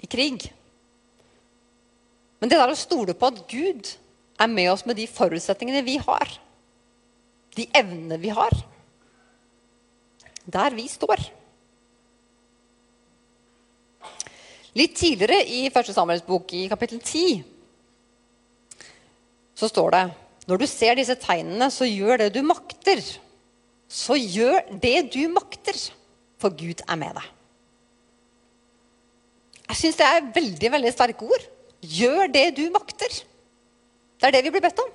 i 0.04 0.10
krig. 0.12 0.49
Men 2.43 2.52
det 2.52 2.60
der 2.60 2.75
å 2.75 2.80
stole 2.80 3.15
på 3.15 3.32
at 3.32 3.39
Gud 3.47 3.93
er 4.36 4.52
med 4.52 4.67
oss 4.73 4.84
med 4.84 4.99
de 4.99 5.08
forutsetningene 5.08 5.86
vi 5.88 5.95
har, 6.04 6.36
de 7.56 7.69
evnene 7.80 8.19
vi 8.19 8.36
har 8.36 8.60
der 10.51 10.75
vi 10.77 10.88
står. 10.89 11.21
Litt 14.77 14.95
tidligere 14.97 15.41
i 15.49 15.69
første 15.73 15.95
Samuels 15.95 16.25
bok, 16.25 16.51
i 16.53 16.67
kapittel 16.69 17.01
10, 17.01 17.41
så 19.59 19.67
står 19.67 19.95
det 19.95 20.03
Når 20.49 20.62
du 20.62 20.65
ser 20.69 20.95
disse 20.97 21.15
tegnene, 21.19 21.67
så 21.69 21.85
gjør 21.85 22.23
det 22.23 22.29
du 22.33 22.41
makter. 22.45 23.01
Så 23.89 24.15
gjør 24.17 24.62
det 24.81 25.12
du 25.13 25.21
makter, 25.33 25.77
for 26.41 26.53
Gud 26.53 26.81
er 26.85 26.97
med 26.97 27.17
deg. 27.17 27.27
Jeg 29.69 29.77
syns 29.77 29.99
det 29.99 30.07
er 30.07 30.31
veldig 30.33 30.71
veldig 30.73 30.93
sterke 30.93 31.27
ord. 31.29 31.43
Gjør 31.81 32.31
det 32.33 32.47
du 32.57 32.63
makter. 32.73 33.19
Det 34.19 34.27
er 34.27 34.35
det 34.35 34.43
vi 34.47 34.53
blir 34.55 34.63
bedt 34.65 34.81
om. 34.81 34.89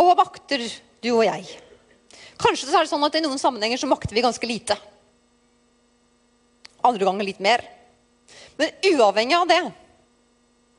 Og 0.00 0.08
hva 0.08 0.16
makter 0.20 0.64
du 1.04 1.10
og 1.14 1.24
jeg? 1.26 1.48
Kanskje 2.40 2.68
så 2.68 2.78
er 2.78 2.86
det 2.86 2.92
sånn 2.92 3.04
at 3.04 3.16
i 3.18 3.22
noen 3.24 3.40
sammenhenger 3.40 3.80
så 3.80 3.88
makter 3.90 4.16
vi 4.16 4.24
ganske 4.24 4.48
lite. 4.48 4.76
Andre 6.86 7.04
ganger 7.04 7.28
litt 7.28 7.42
mer. 7.44 7.64
Men 8.56 8.72
uavhengig 8.92 9.36
av 9.36 9.48
det 9.50 9.60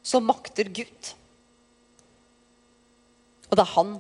så 0.02 0.22
makter 0.24 0.70
Gud. 0.74 1.12
Og 3.52 3.58
det 3.58 3.64
er 3.66 3.76
han 3.76 3.96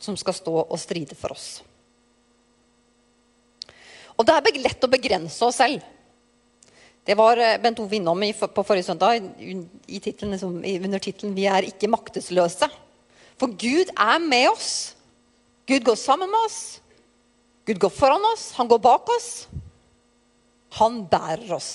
som 0.00 0.16
skal 0.18 0.36
stå 0.36 0.54
og 0.64 0.78
stride 0.80 1.16
for 1.18 1.34
oss. 1.36 1.62
Og 4.14 4.26
det 4.26 4.34
er 4.34 4.62
lett 4.62 4.86
å 4.86 4.90
begrense 4.90 5.46
oss 5.46 5.58
selv. 5.58 5.82
Det 7.04 7.16
var 7.18 7.36
eh, 7.36 7.58
Bent 7.60 7.82
Ove 7.82 7.98
innom 7.98 8.22
på 8.22 8.64
forrige 8.64 8.86
søndag 8.86 9.20
i 9.36 10.00
titlen, 10.00 10.32
liksom, 10.32 10.62
under 10.64 11.02
tittelen 11.02 11.34
'Vi 11.34 11.46
er 11.46 11.68
ikke 11.68 11.90
maktesløse'. 11.90 12.70
For 13.36 13.48
Gud 13.48 13.90
er 13.92 14.18
med 14.18 14.48
oss. 14.48 14.94
Gud 15.66 15.84
går 15.84 15.98
sammen 16.00 16.30
med 16.30 16.38
oss. 16.46 16.80
Gud 17.64 17.80
går 17.80 17.92
foran 17.92 18.24
oss, 18.32 18.52
han 18.58 18.68
går 18.68 18.80
bak 18.84 19.08
oss. 19.14 19.46
Han 20.80 21.04
bærer 21.08 21.54
oss. 21.56 21.72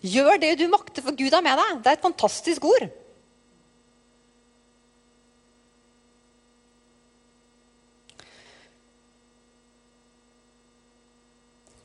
Gjør 0.00 0.38
det 0.40 0.54
du 0.60 0.66
makter, 0.72 1.04
for 1.04 1.16
Gud 1.16 1.34
er 1.34 1.44
med 1.44 1.58
deg. 1.60 1.80
Det 1.82 1.90
er 1.90 1.98
et 1.98 2.04
fantastisk 2.04 2.64
ord. 2.64 2.86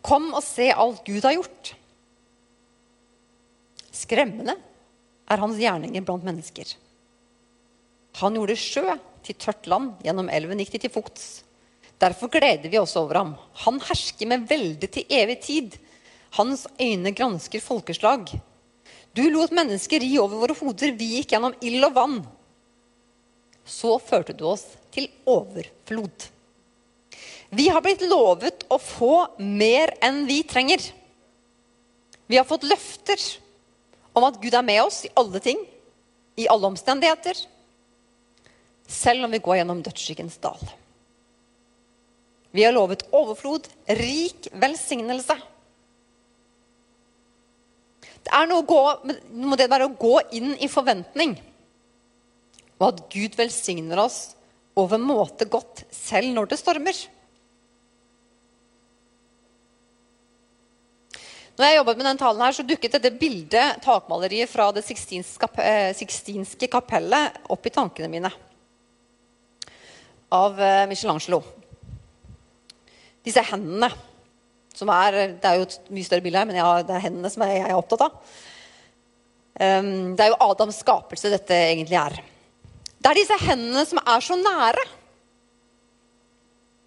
Kom 0.06 0.30
og 0.38 0.44
se 0.46 0.70
alt 0.70 1.02
Gud 1.08 1.26
har 1.26 1.34
gjort. 1.36 1.74
Skremmende 3.96 4.54
er 5.26 5.42
hans 5.42 5.58
gjerninger 5.58 6.04
blant 6.06 6.28
mennesker. 6.28 6.76
Han 8.22 8.38
gjorde 8.38 8.60
sjø 8.60 8.86
til 9.26 9.40
tørt 9.42 9.66
land, 9.68 9.96
gjennom 10.06 10.30
elven 10.30 10.62
gikk 10.62 10.76
de 10.76 10.84
til 10.86 10.94
fots. 10.94 11.45
Derfor 12.02 12.30
gleder 12.32 12.70
vi 12.70 12.80
oss 12.80 12.96
over 13.00 13.22
ham. 13.22 13.34
Han 13.64 13.80
hersker 13.88 14.28
med 14.28 14.48
velde 14.50 14.90
til 14.92 15.08
evig 15.10 15.40
tid. 15.46 15.78
Hans 16.36 16.66
øyne 16.82 17.14
gransker 17.16 17.64
folkeslag. 17.64 18.28
Du 19.16 19.24
lot 19.32 19.54
mennesker 19.56 20.04
ri 20.04 20.18
over 20.20 20.42
våre 20.44 20.58
hoder. 20.60 20.92
Vi 21.00 21.14
gikk 21.18 21.32
gjennom 21.36 21.56
ild 21.64 21.88
og 21.88 21.96
vann. 21.96 22.18
Så 23.66 23.96
førte 24.04 24.36
du 24.36 24.44
oss 24.50 24.66
til 24.94 25.08
overflod. 25.26 26.28
Vi 27.56 27.70
har 27.72 27.84
blitt 27.86 28.04
lovet 28.04 28.66
å 28.68 28.78
få 28.82 29.38
mer 29.40 29.94
enn 30.04 30.26
vi 30.28 30.42
trenger. 30.44 30.82
Vi 32.28 32.38
har 32.38 32.48
fått 32.48 32.66
løfter 32.68 33.22
om 34.16 34.26
at 34.28 34.40
Gud 34.42 34.56
er 34.56 34.66
med 34.66 34.82
oss 34.84 35.04
i 35.06 35.14
alle 35.16 35.40
ting, 35.44 35.60
i 36.36 36.48
alle 36.52 36.68
omstendigheter, 36.68 37.38
selv 38.88 39.28
om 39.28 39.32
vi 39.32 39.44
går 39.44 39.62
gjennom 39.62 39.84
dødsskyggens 39.86 40.40
dal. 40.44 40.60
Vi 42.56 42.64
har 42.64 42.72
lovet 42.72 43.04
overflod, 43.12 43.68
rik 44.00 44.48
velsignelse. 44.56 45.36
Det 48.26 48.32
er 48.34 48.48
noe, 48.48 48.64
gå, 48.66 48.80
må 49.44 49.58
det 49.60 49.68
være 49.70 49.90
å 49.90 49.98
gå 50.00 50.14
inn 50.38 50.54
i 50.64 50.70
forventning. 50.72 51.36
Og 52.80 52.86
at 52.88 53.02
Gud 53.12 53.36
velsigner 53.38 54.00
oss 54.06 54.20
over 54.80 55.02
måte 55.02 55.48
godt 55.52 55.84
selv 55.94 56.32
når 56.36 56.50
det 56.54 56.60
stormer. 56.62 57.02
Når 61.56 61.70
jeg 61.70 61.78
jobbet 61.78 62.00
med 62.00 62.10
den 62.10 62.24
talen 62.24 62.44
her, 62.44 62.56
så 62.56 62.66
dukket 62.68 62.98
dette 62.98 63.14
bildet, 63.20 63.84
takmaleriet 63.84 64.52
fra 64.52 64.70
det 64.76 64.84
eh, 64.84 65.92
sixtinske 65.96 66.72
kapellet, 66.72 67.38
opp 67.52 67.68
i 67.68 67.76
tankene 67.76 68.12
mine. 68.12 68.32
Av 70.36 70.60
eh, 70.60 70.88
Michelangelo 70.92 71.44
disse 73.26 73.44
hendene. 73.50 73.90
Som 74.76 74.92
er, 74.92 75.38
det 75.40 75.48
er 75.48 75.60
jo 75.60 75.68
et 75.70 75.92
mye 75.96 76.08
større 76.08 76.24
bilde 76.26 76.42
her, 76.42 76.48
men 76.50 76.60
ja, 76.60 76.70
det 76.84 76.96
er 76.98 77.06
hendene 77.06 77.32
som 77.32 77.46
jeg 77.48 77.64
er 77.64 77.78
opptatt 77.78 78.06
av. 78.10 78.18
Um, 79.56 80.16
det 80.18 80.26
er 80.26 80.34
jo 80.34 80.42
Adams 80.44 80.82
skapelse 80.84 81.32
dette 81.32 81.56
egentlig 81.72 81.96
er. 81.96 82.18
Det 83.00 83.12
er 83.12 83.20
disse 83.22 83.38
hendene 83.40 83.86
som 83.88 84.02
er 84.02 84.24
så 84.26 84.36
nære. 84.40 84.84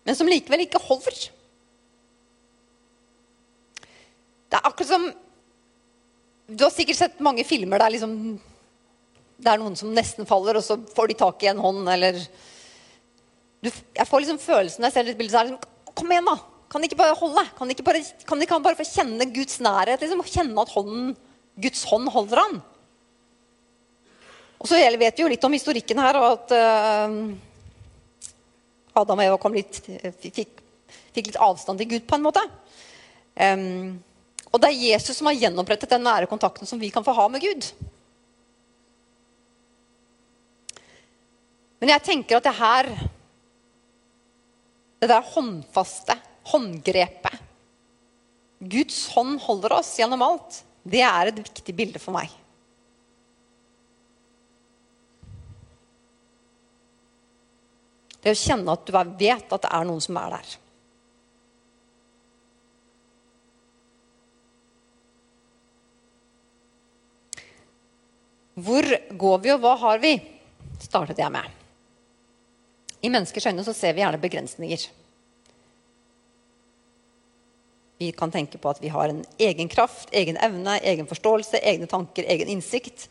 men 0.04 0.16
som 0.16 0.28
likevel 0.28 0.64
ikke 0.64 0.80
holder. 0.80 1.16
Det 4.48 4.56
er 4.56 4.68
akkurat 4.68 4.88
som 4.88 5.10
Du 6.48 6.64
har 6.64 6.72
sikkert 6.72 6.96
sett 6.96 7.18
mange 7.20 7.44
filmer 7.44 7.78
der 7.78 7.92
liksom, 7.92 8.38
det 9.36 9.50
er 9.52 9.58
noen 9.60 9.76
som 9.76 9.90
nesten 9.92 10.24
faller, 10.24 10.56
og 10.56 10.64
så 10.64 10.78
får 10.96 11.10
de 11.10 11.16
tak 11.20 11.42
i 11.44 11.50
en 11.50 11.60
hånd, 11.60 11.82
eller 11.92 12.16
du, 13.60 13.68
Jeg 13.68 14.06
får 14.08 14.20
liksom 14.20 14.38
følelsen 14.38 14.80
når 14.80 14.88
jeg 14.88 14.94
ser 14.94 15.08
litt 15.10 15.18
bilde, 15.18 15.32
så 15.32 15.40
er 15.40 15.44
det 15.44 15.52
liksom 15.52 15.77
Kom 15.98 16.14
igjen, 16.14 16.30
da! 16.30 16.38
Kan 16.68 16.82
de 16.82 16.88
ikke 16.90 17.00
bare 17.00 17.16
holde? 17.16 17.42
Kan 17.56 17.68
de 17.68 17.74
ikke 17.74 17.86
bare, 17.86 18.02
kan 18.28 18.38
de 18.38 18.44
ikke 18.44 18.58
bare 18.62 18.78
få 18.78 18.86
kjenne 18.86 19.26
Guds 19.34 19.56
nærhet? 19.64 20.02
Liksom, 20.04 20.20
kjenne 20.28 20.62
at 20.62 20.74
hånden, 20.74 21.14
Guds 21.58 21.84
hånd 21.88 22.10
holder 22.12 22.42
han? 22.44 22.58
Og 24.58 24.68
så 24.68 24.78
vet 24.78 25.16
vi 25.16 25.22
jo 25.22 25.30
litt 25.30 25.44
om 25.46 25.54
historikken 25.54 26.00
her, 26.02 26.18
og 26.18 26.26
at 26.34 26.54
uh, 26.54 27.08
Adam 29.00 29.22
og 29.22 29.24
Eva 29.24 29.52
litt, 29.54 29.80
fikk, 30.20 30.60
fikk, 31.14 31.30
litt 31.30 31.40
avstand 31.40 31.80
til 31.80 31.90
Gud, 31.94 32.06
på 32.08 32.18
en 32.18 32.26
måte. 32.26 32.42
Um, 33.38 33.98
og 34.50 34.62
det 34.62 34.70
er 34.70 34.82
Jesus 34.94 35.18
som 35.18 35.28
har 35.30 35.38
gjenopprettet 35.38 35.92
den 35.92 36.04
nære 36.06 36.28
kontakten 36.30 36.68
som 36.68 36.80
vi 36.80 36.90
kan 36.90 37.06
få 37.06 37.14
ha 37.16 37.28
med 37.30 37.44
Gud. 37.44 37.68
Men 41.78 41.94
jeg 41.94 42.06
tenker 42.08 42.40
at 42.40 42.48
det 42.48 42.58
her 42.58 42.90
Det 44.98 45.08
der 45.10 45.22
håndfaste, 45.34 46.16
håndgrepet 46.50 47.44
Guds 48.58 49.04
hånd 49.14 49.38
holder 49.44 49.76
oss 49.78 49.92
gjennom 50.00 50.22
alt. 50.26 50.62
Det 50.82 51.02
er 51.04 51.30
et 51.30 51.36
viktig 51.38 51.74
bilde 51.78 52.00
for 52.02 52.16
meg. 52.16 52.32
Det 58.18 58.34
å 58.34 58.38
kjenne 58.38 58.74
at 58.74 58.88
du 58.88 58.96
vet 58.96 59.52
at 59.54 59.62
det 59.62 59.70
er 59.70 59.86
noen 59.86 60.02
som 60.02 60.18
er 60.18 60.34
der. 60.34 60.56
Hvor 68.58 68.90
går 69.22 69.38
vi, 69.44 69.54
og 69.54 69.62
hva 69.62 69.76
har 69.86 70.02
vi? 70.02 70.16
startet 70.82 71.18
jeg 71.18 71.30
med. 71.34 71.57
I 73.02 73.10
menneskers 73.10 73.46
øyne 73.46 73.64
så 73.64 73.74
ser 73.76 73.94
vi 73.94 74.02
gjerne 74.02 74.20
begrensninger. 74.20 74.88
Vi 77.98 78.10
kan 78.14 78.30
tenke 78.30 78.58
på 78.58 78.70
at 78.70 78.82
vi 78.82 78.90
har 78.94 79.10
en 79.10 79.24
egen 79.42 79.68
kraft, 79.68 80.10
egen 80.14 80.38
evne, 80.42 80.78
egen 80.86 81.06
forståelse, 81.10 81.58
egne 81.62 81.86
tanker, 81.90 82.26
egen 82.30 82.50
innsikt. 82.52 83.08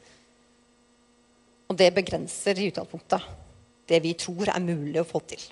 Og 1.67 1.75
det 1.79 1.91
begrenser 1.95 2.59
i 2.59 2.69
utgangspunktet 2.71 3.27
det 3.87 3.99
vi 4.03 4.13
tror 4.19 4.49
er 4.51 4.63
mulig 4.63 4.99
å 5.01 5.07
få 5.07 5.21
til. 5.27 5.43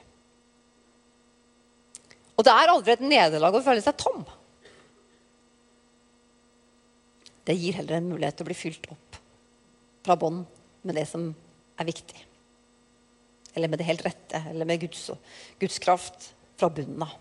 Og 2.35 2.43
det 2.43 2.51
er 2.51 2.71
aldri 2.71 2.95
et 2.95 3.03
nederlag 3.03 3.55
å 3.55 3.63
føle 3.63 3.83
seg 3.83 3.95
tom. 3.99 4.25
Det 7.47 7.55
gir 7.55 7.77
heller 7.79 7.99
en 7.99 8.09
mulighet 8.11 8.39
til 8.39 8.47
å 8.47 8.49
bli 8.49 8.57
fylt 8.57 8.87
opp 8.91 9.19
fra 10.05 10.17
bånn 10.19 10.43
med 10.85 10.97
det 10.97 11.05
som 11.09 11.29
er 11.79 11.87
viktig. 11.87 12.17
Eller 13.55 13.71
med 13.71 13.79
det 13.79 13.87
helt 13.87 14.05
rette, 14.05 14.41
eller 14.49 14.67
med 14.67 14.81
Guds, 14.81 15.09
Guds 15.59 15.79
kraft 15.79 16.33
fra 16.59 16.69
bunnen 16.69 17.05
av. 17.05 17.13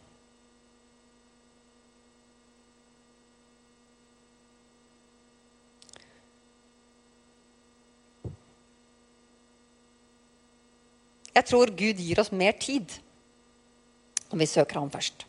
Jeg 11.34 11.50
tror 11.50 11.70
Gud 11.74 11.98
gir 11.98 12.20
oss 12.22 12.30
mer 12.30 12.54
tid 12.62 12.92
om 14.30 14.38
vi 14.38 14.46
søker 14.46 14.78
ham 14.78 14.90
først. 14.90 15.26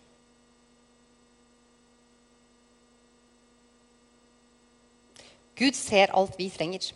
Gud 5.55 5.77
ser 5.77 6.13
alt 6.13 6.37
vi 6.37 6.49
trenger. 6.51 6.91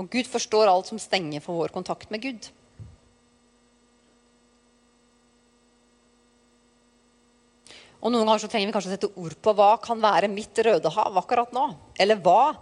Og 0.00 0.08
Gud 0.08 0.28
forstår 0.30 0.70
alt 0.70 0.88
som 0.88 1.00
stenger 1.00 1.42
for 1.44 1.60
vår 1.60 1.74
kontakt 1.74 2.08
med 2.12 2.22
Gud. 2.24 2.48
Og 8.00 8.08
Noen 8.08 8.24
ganger 8.24 8.40
så 8.40 8.48
trenger 8.48 8.70
vi 8.70 8.72
kanskje 8.72 8.90
å 8.90 8.96
sette 8.96 9.12
ord 9.20 9.36
på 9.44 9.52
hva 9.56 9.74
kan 9.84 10.00
være 10.00 10.30
mitt 10.32 10.56
røde 10.64 10.92
hav 10.94 11.20
akkurat 11.20 11.52
nå. 11.52 11.66
Eller 12.00 12.16
hva 12.16 12.54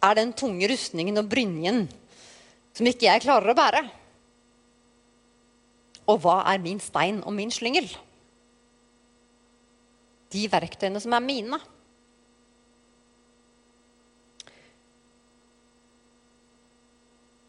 er 0.00 0.16
den 0.16 0.32
tunge 0.32 0.70
rustningen 0.70 1.20
og 1.20 1.28
brynjen 1.28 1.84
som 2.72 2.88
ikke 2.88 3.10
jeg 3.10 3.24
klarer 3.26 3.52
å 3.52 3.58
bære? 3.58 3.82
Og 6.08 6.22
hva 6.24 6.40
er 6.48 6.62
min 6.64 6.80
stein 6.80 7.20
og 7.20 7.34
min 7.36 7.52
slyngel? 7.52 7.90
De 10.32 10.48
verktøyene 10.48 11.02
som 11.04 11.12
er 11.16 11.24
mine. 11.24 11.60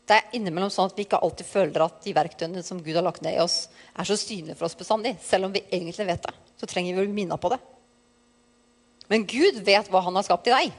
Det 0.10 0.17
er 0.17 0.36
innimellom 0.39 0.72
sånn 0.74 0.89
at 0.89 0.98
vi 0.98 1.06
ikke 1.06 1.19
alltid 1.22 1.45
føler 1.45 1.84
at 1.86 2.00
de 2.02 2.13
verktøyene 2.17 2.63
som 2.65 2.80
Gud 2.82 2.95
har 2.98 3.06
lagt 3.06 3.22
ned 3.22 3.36
i 3.38 3.41
oss, 3.43 3.67
er 3.93 4.08
så 4.10 4.17
synlige 4.17 4.58
for 4.58 4.65
oss 4.65 4.78
bestandig. 4.78 5.13
Selv 5.22 5.45
om 5.45 5.54
vi 5.54 5.62
egentlig 5.69 6.08
vet 6.08 6.24
det, 6.26 6.34
så 6.58 6.69
trenger 6.69 6.95
vi 6.95 7.04
å 7.04 7.06
bli 7.06 7.17
minna 7.22 7.38
på 7.38 7.52
det. 7.54 7.60
Men 9.10 9.26
Gud 9.30 9.62
vet 9.65 9.89
hva 9.89 10.02
han 10.06 10.17
har 10.17 10.26
skapt 10.26 10.50
i 10.50 10.56
deg. 10.56 10.74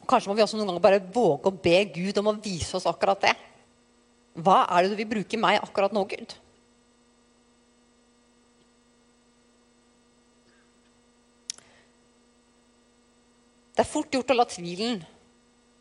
Og 0.00 0.08
kanskje 0.08 0.30
må 0.30 0.38
vi 0.38 0.44
også 0.44 0.56
noen 0.56 0.72
ganger 0.72 0.84
bare 0.84 1.04
våge 1.12 1.52
å 1.52 1.60
be 1.68 1.78
Gud 1.92 2.20
om 2.20 2.32
å 2.32 2.38
vise 2.40 2.76
oss 2.76 2.88
akkurat 2.88 3.20
det. 3.24 3.36
Hva 4.40 4.64
er 4.64 4.84
det 4.84 4.94
du 4.94 4.98
vil 5.02 5.12
bruke 5.12 5.40
meg 5.40 5.60
akkurat 5.60 5.92
nå, 5.92 6.04
Gud? 6.08 6.34
Det 13.74 13.82
er 13.82 13.90
fort 13.90 14.12
gjort 14.14 14.32
å 14.32 14.36
la 14.38 14.46
tvilen 14.48 15.02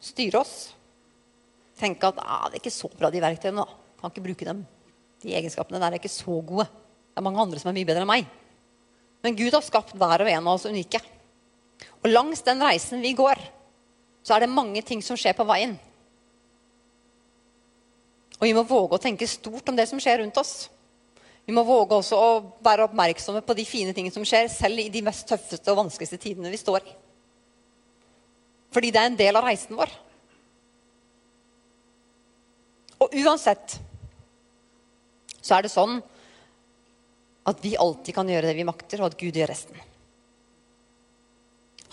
styre 0.04 0.42
oss. 0.44 0.56
Tenke 1.80 2.12
at 2.12 2.20
ah, 2.22 2.48
det 2.50 2.60
er 2.60 2.63
ikke 2.63 2.76
så 2.76 2.89
bra, 2.92 3.10
de 3.12 3.24
verktøyene. 3.24 3.63
da. 3.63 4.00
Kan 4.02 4.13
ikke 4.13 4.26
bruke 4.28 4.48
dem. 4.48 4.63
De 5.24 5.34
egenskapene 5.38 5.80
der 5.80 5.96
er 5.96 6.02
ikke 6.02 6.12
så 6.12 6.38
gode. 6.44 6.68
Det 6.68 7.22
er 7.22 7.26
mange 7.26 7.42
andre 7.42 7.62
som 7.62 7.72
er 7.72 7.78
mye 7.78 7.88
bedre 7.88 8.04
enn 8.04 8.12
meg. 8.12 8.28
Men 9.24 9.38
Gud 9.39 9.56
har 9.56 9.63
skapt 9.63 9.96
hver 9.96 10.26
og 10.26 10.30
en 10.30 10.48
av 10.48 10.58
oss 10.58 10.68
unike. 10.68 11.00
Og 12.04 12.12
langs 12.12 12.44
den 12.44 12.62
reisen 12.63 13.02
vi 13.04 13.13
går, 13.16 13.39
så 14.24 14.36
er 14.36 14.44
det 14.44 14.52
mange 14.52 14.84
ting 14.86 15.02
som 15.04 15.18
skjer 15.20 15.36
på 15.38 15.48
veien. 15.48 15.78
Og 18.39 18.48
vi 18.50 18.56
må 18.56 18.66
våge 18.68 18.98
å 18.98 19.02
tenke 19.02 19.28
stort 19.30 19.70
om 19.72 19.78
det 19.78 19.88
som 19.88 20.02
skjer 20.04 20.20
rundt 20.20 20.39
oss. 20.42 20.68
Vi 21.48 21.56
må 21.56 21.63
våge 21.68 21.96
også 21.96 22.20
å 22.20 22.32
være 22.63 22.89
oppmerksomme 22.89 23.44
på 23.44 23.56
de 23.56 23.66
fine 23.68 23.96
tingene 23.96 24.16
som 24.16 24.26
skjer, 24.28 24.50
selv 24.52 24.80
i 24.80 24.89
de 24.92 25.04
mest 25.04 25.28
tøffeste 25.28 25.72
og 25.72 25.82
vanskeligste 25.82 26.20
tidene 26.20 26.52
vi 26.52 26.60
står 26.60 26.84
i. 26.84 26.96
Fordi 28.74 28.92
det 28.94 29.02
er 29.02 29.12
en 29.12 29.20
del 29.20 29.38
av 29.38 29.46
reisen 29.46 29.78
vår. 29.78 29.92
Og 33.04 33.16
uansett 33.24 33.78
så 35.44 35.58
er 35.58 35.66
det 35.66 35.74
sånn 35.74 35.98
at 37.50 37.60
vi 37.60 37.76
alltid 37.76 38.16
kan 38.16 38.30
gjøre 38.30 38.48
det 38.48 38.56
vi 38.56 38.68
makter, 38.68 39.02
og 39.02 39.12
at 39.12 39.18
Gud 39.20 39.36
gjør 39.36 39.52
resten. 39.52 39.80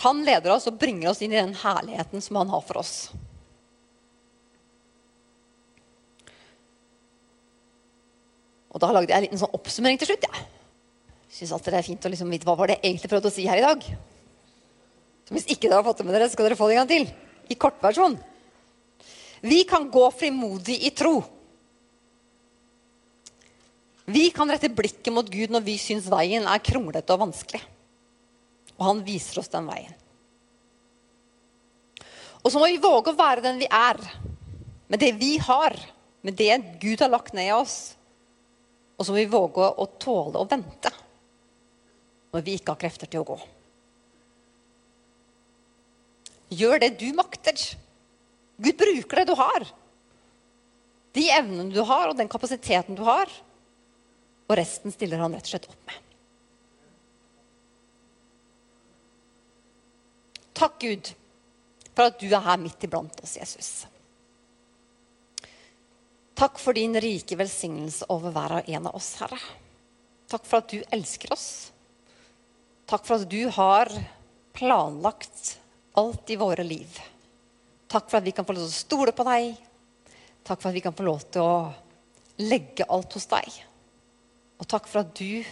Han 0.05 0.23
leder 0.25 0.55
oss 0.55 0.69
og 0.71 0.79
bringer 0.81 1.11
oss 1.11 1.21
inn 1.25 1.35
i 1.35 1.41
den 1.41 1.57
herligheten 1.61 2.23
som 2.25 2.39
han 2.41 2.53
har 2.53 2.63
for 2.65 2.81
oss. 2.81 3.11
Og 8.71 8.79
da 8.81 8.93
lagde 8.95 9.11
jeg 9.11 9.19
en 9.19 9.27
liten 9.27 9.43
sånn 9.43 9.59
oppsummering 9.59 9.99
til 10.01 10.13
slutt. 10.13 10.25
Ja. 10.31 10.47
Syns 11.31 11.53
alltid 11.57 11.75
det 11.75 11.83
er 11.83 11.89
fint 11.91 12.07
å 12.07 12.13
liksom 12.13 12.31
vite 12.33 12.47
hva 12.47 12.57
var 12.59 12.71
det 12.71 12.79
jeg 12.79 12.93
egentlig 12.93 13.11
prøvde 13.13 13.33
å 13.33 13.35
si 13.35 13.49
her 13.51 13.59
i 13.59 13.67
dag. 13.67 13.85
Hvis 15.31 15.47
ikke 15.47 15.69
dere 15.69 15.79
har 15.79 15.87
fått 15.87 16.03
det 16.03 16.09
med 16.09 16.17
dere, 16.17 16.31
skal 16.31 16.49
dere 16.49 16.59
få 16.59 16.69
det 16.69 16.77
en 16.77 16.83
gang 16.83 16.91
til. 16.91 17.11
I 17.51 17.59
kortversjon. 17.59 18.17
Vi 19.47 19.63
kan 19.69 19.87
gå 19.91 20.03
frimodig 20.13 20.77
i 20.87 20.91
tro. 20.95 21.21
Vi 24.11 24.27
kan 24.35 24.51
rette 24.51 24.73
blikket 24.75 25.13
mot 25.15 25.29
Gud 25.31 25.53
når 25.55 25.63
vi 25.65 25.77
syns 25.79 26.09
veien 26.11 26.49
er 26.51 26.63
kronglete 26.67 27.15
og 27.15 27.23
vanskelig. 27.29 27.63
Og 28.75 28.87
han 28.89 29.05
viser 29.07 29.43
oss 29.43 29.53
den 29.53 29.69
veien. 29.71 29.95
Og 32.41 32.51
så 32.51 32.59
må 32.59 32.71
vi 32.71 32.81
våge 32.81 33.13
å 33.13 33.19
være 33.19 33.45
den 33.45 33.61
vi 33.61 33.69
er, 33.71 34.01
med 34.91 35.03
det 35.03 35.13
vi 35.21 35.35
har, 35.45 35.77
med 36.27 36.37
det 36.39 36.57
Gud 36.83 37.05
har 37.05 37.13
lagt 37.13 37.37
ned 37.37 37.51
i 37.51 37.55
oss. 37.55 37.77
Og 38.97 39.07
så 39.07 39.13
må 39.13 39.21
vi 39.21 39.31
våge 39.31 39.69
å 39.69 39.87
tåle 40.01 40.41
å 40.41 40.49
vente 40.49 40.93
når 42.31 42.45
vi 42.47 42.57
ikke 42.59 42.75
har 42.75 42.81
krefter 42.81 43.11
til 43.11 43.23
å 43.23 43.29
gå. 43.33 43.39
Gjør 46.51 46.83
det 46.83 46.97
du 47.01 47.09
makter. 47.15 47.57
Gud 48.61 48.77
bruker 48.79 49.21
det 49.21 49.31
du 49.31 49.37
har. 49.39 49.67
De 51.15 51.27
evnene 51.35 51.73
du 51.75 51.81
har, 51.87 52.11
og 52.11 52.19
den 52.19 52.31
kapasiteten 52.31 52.99
du 52.99 53.05
har. 53.07 53.31
Og 54.51 54.57
resten 54.59 54.95
stiller 54.95 55.23
han 55.23 55.35
rett 55.35 55.47
og 55.47 55.55
slett 55.55 55.71
opp 55.71 55.87
med. 55.87 56.07
Takk, 60.61 60.77
Gud, 60.83 61.15
for 61.95 62.11
at 62.11 62.21
du 62.21 62.29
er 62.29 62.45
her 62.45 62.61
midt 62.61 62.85
iblant 62.85 63.23
oss, 63.25 63.39
Jesus. 63.39 63.71
Takk 66.37 66.59
for 66.61 66.77
din 66.77 66.97
rike 67.01 67.37
velsignelse 67.37 68.09
over 68.13 68.35
hver 68.35 68.59
og 68.59 68.69
en 68.69 68.89
av 68.91 68.97
oss, 68.99 69.15
Herre. 69.23 69.39
Takk 70.31 70.45
for 70.49 70.61
at 70.61 70.73
du 70.73 70.83
elsker 70.93 71.33
oss. 71.35 71.49
Takk 72.91 73.07
for 73.07 73.21
at 73.21 73.31
du 73.31 73.43
har 73.55 73.91
planlagt 74.57 75.57
alt 75.99 76.31
i 76.31 76.39
våre 76.39 76.65
liv. 76.67 77.01
Takk 77.91 78.11
for 78.11 78.21
at 78.21 78.27
vi 78.27 78.35
kan 78.37 78.47
få 78.47 78.55
lov 78.55 78.67
til 78.69 78.71
å 78.71 78.81
stole 78.85 79.15
på 79.17 79.27
deg. 79.27 79.51
Takk 80.47 80.61
for 80.61 80.71
at 80.71 80.77
vi 80.77 80.85
kan 80.85 80.97
få 80.97 81.07
lov 81.07 81.25
til 81.33 81.43
å 81.43 81.57
legge 82.47 82.87
alt 82.89 83.17
hos 83.19 83.27
deg. 83.31 83.59
Og 84.61 84.69
takk 84.69 84.87
for 84.91 85.03
at 85.03 85.13
du 85.19 85.43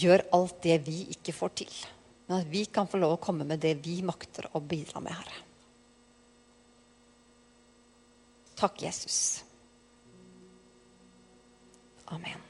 gjør 0.00 0.24
alt 0.36 0.60
det 0.64 0.80
vi 0.86 1.04
ikke 1.14 1.34
får 1.36 1.54
til. 1.62 1.72
Men 2.26 2.42
at 2.42 2.50
vi 2.50 2.64
kan 2.70 2.88
få 2.90 3.00
lov 3.00 3.16
å 3.16 3.22
komme 3.22 3.46
med 3.46 3.62
det 3.62 3.76
vi 3.84 4.00
makter 4.06 4.50
å 4.54 4.62
bidra 4.62 5.02
med, 5.02 5.14
Herre. 5.18 5.46
Takk, 8.60 8.82
Jesus. 8.84 9.40
Amen. 12.10 12.49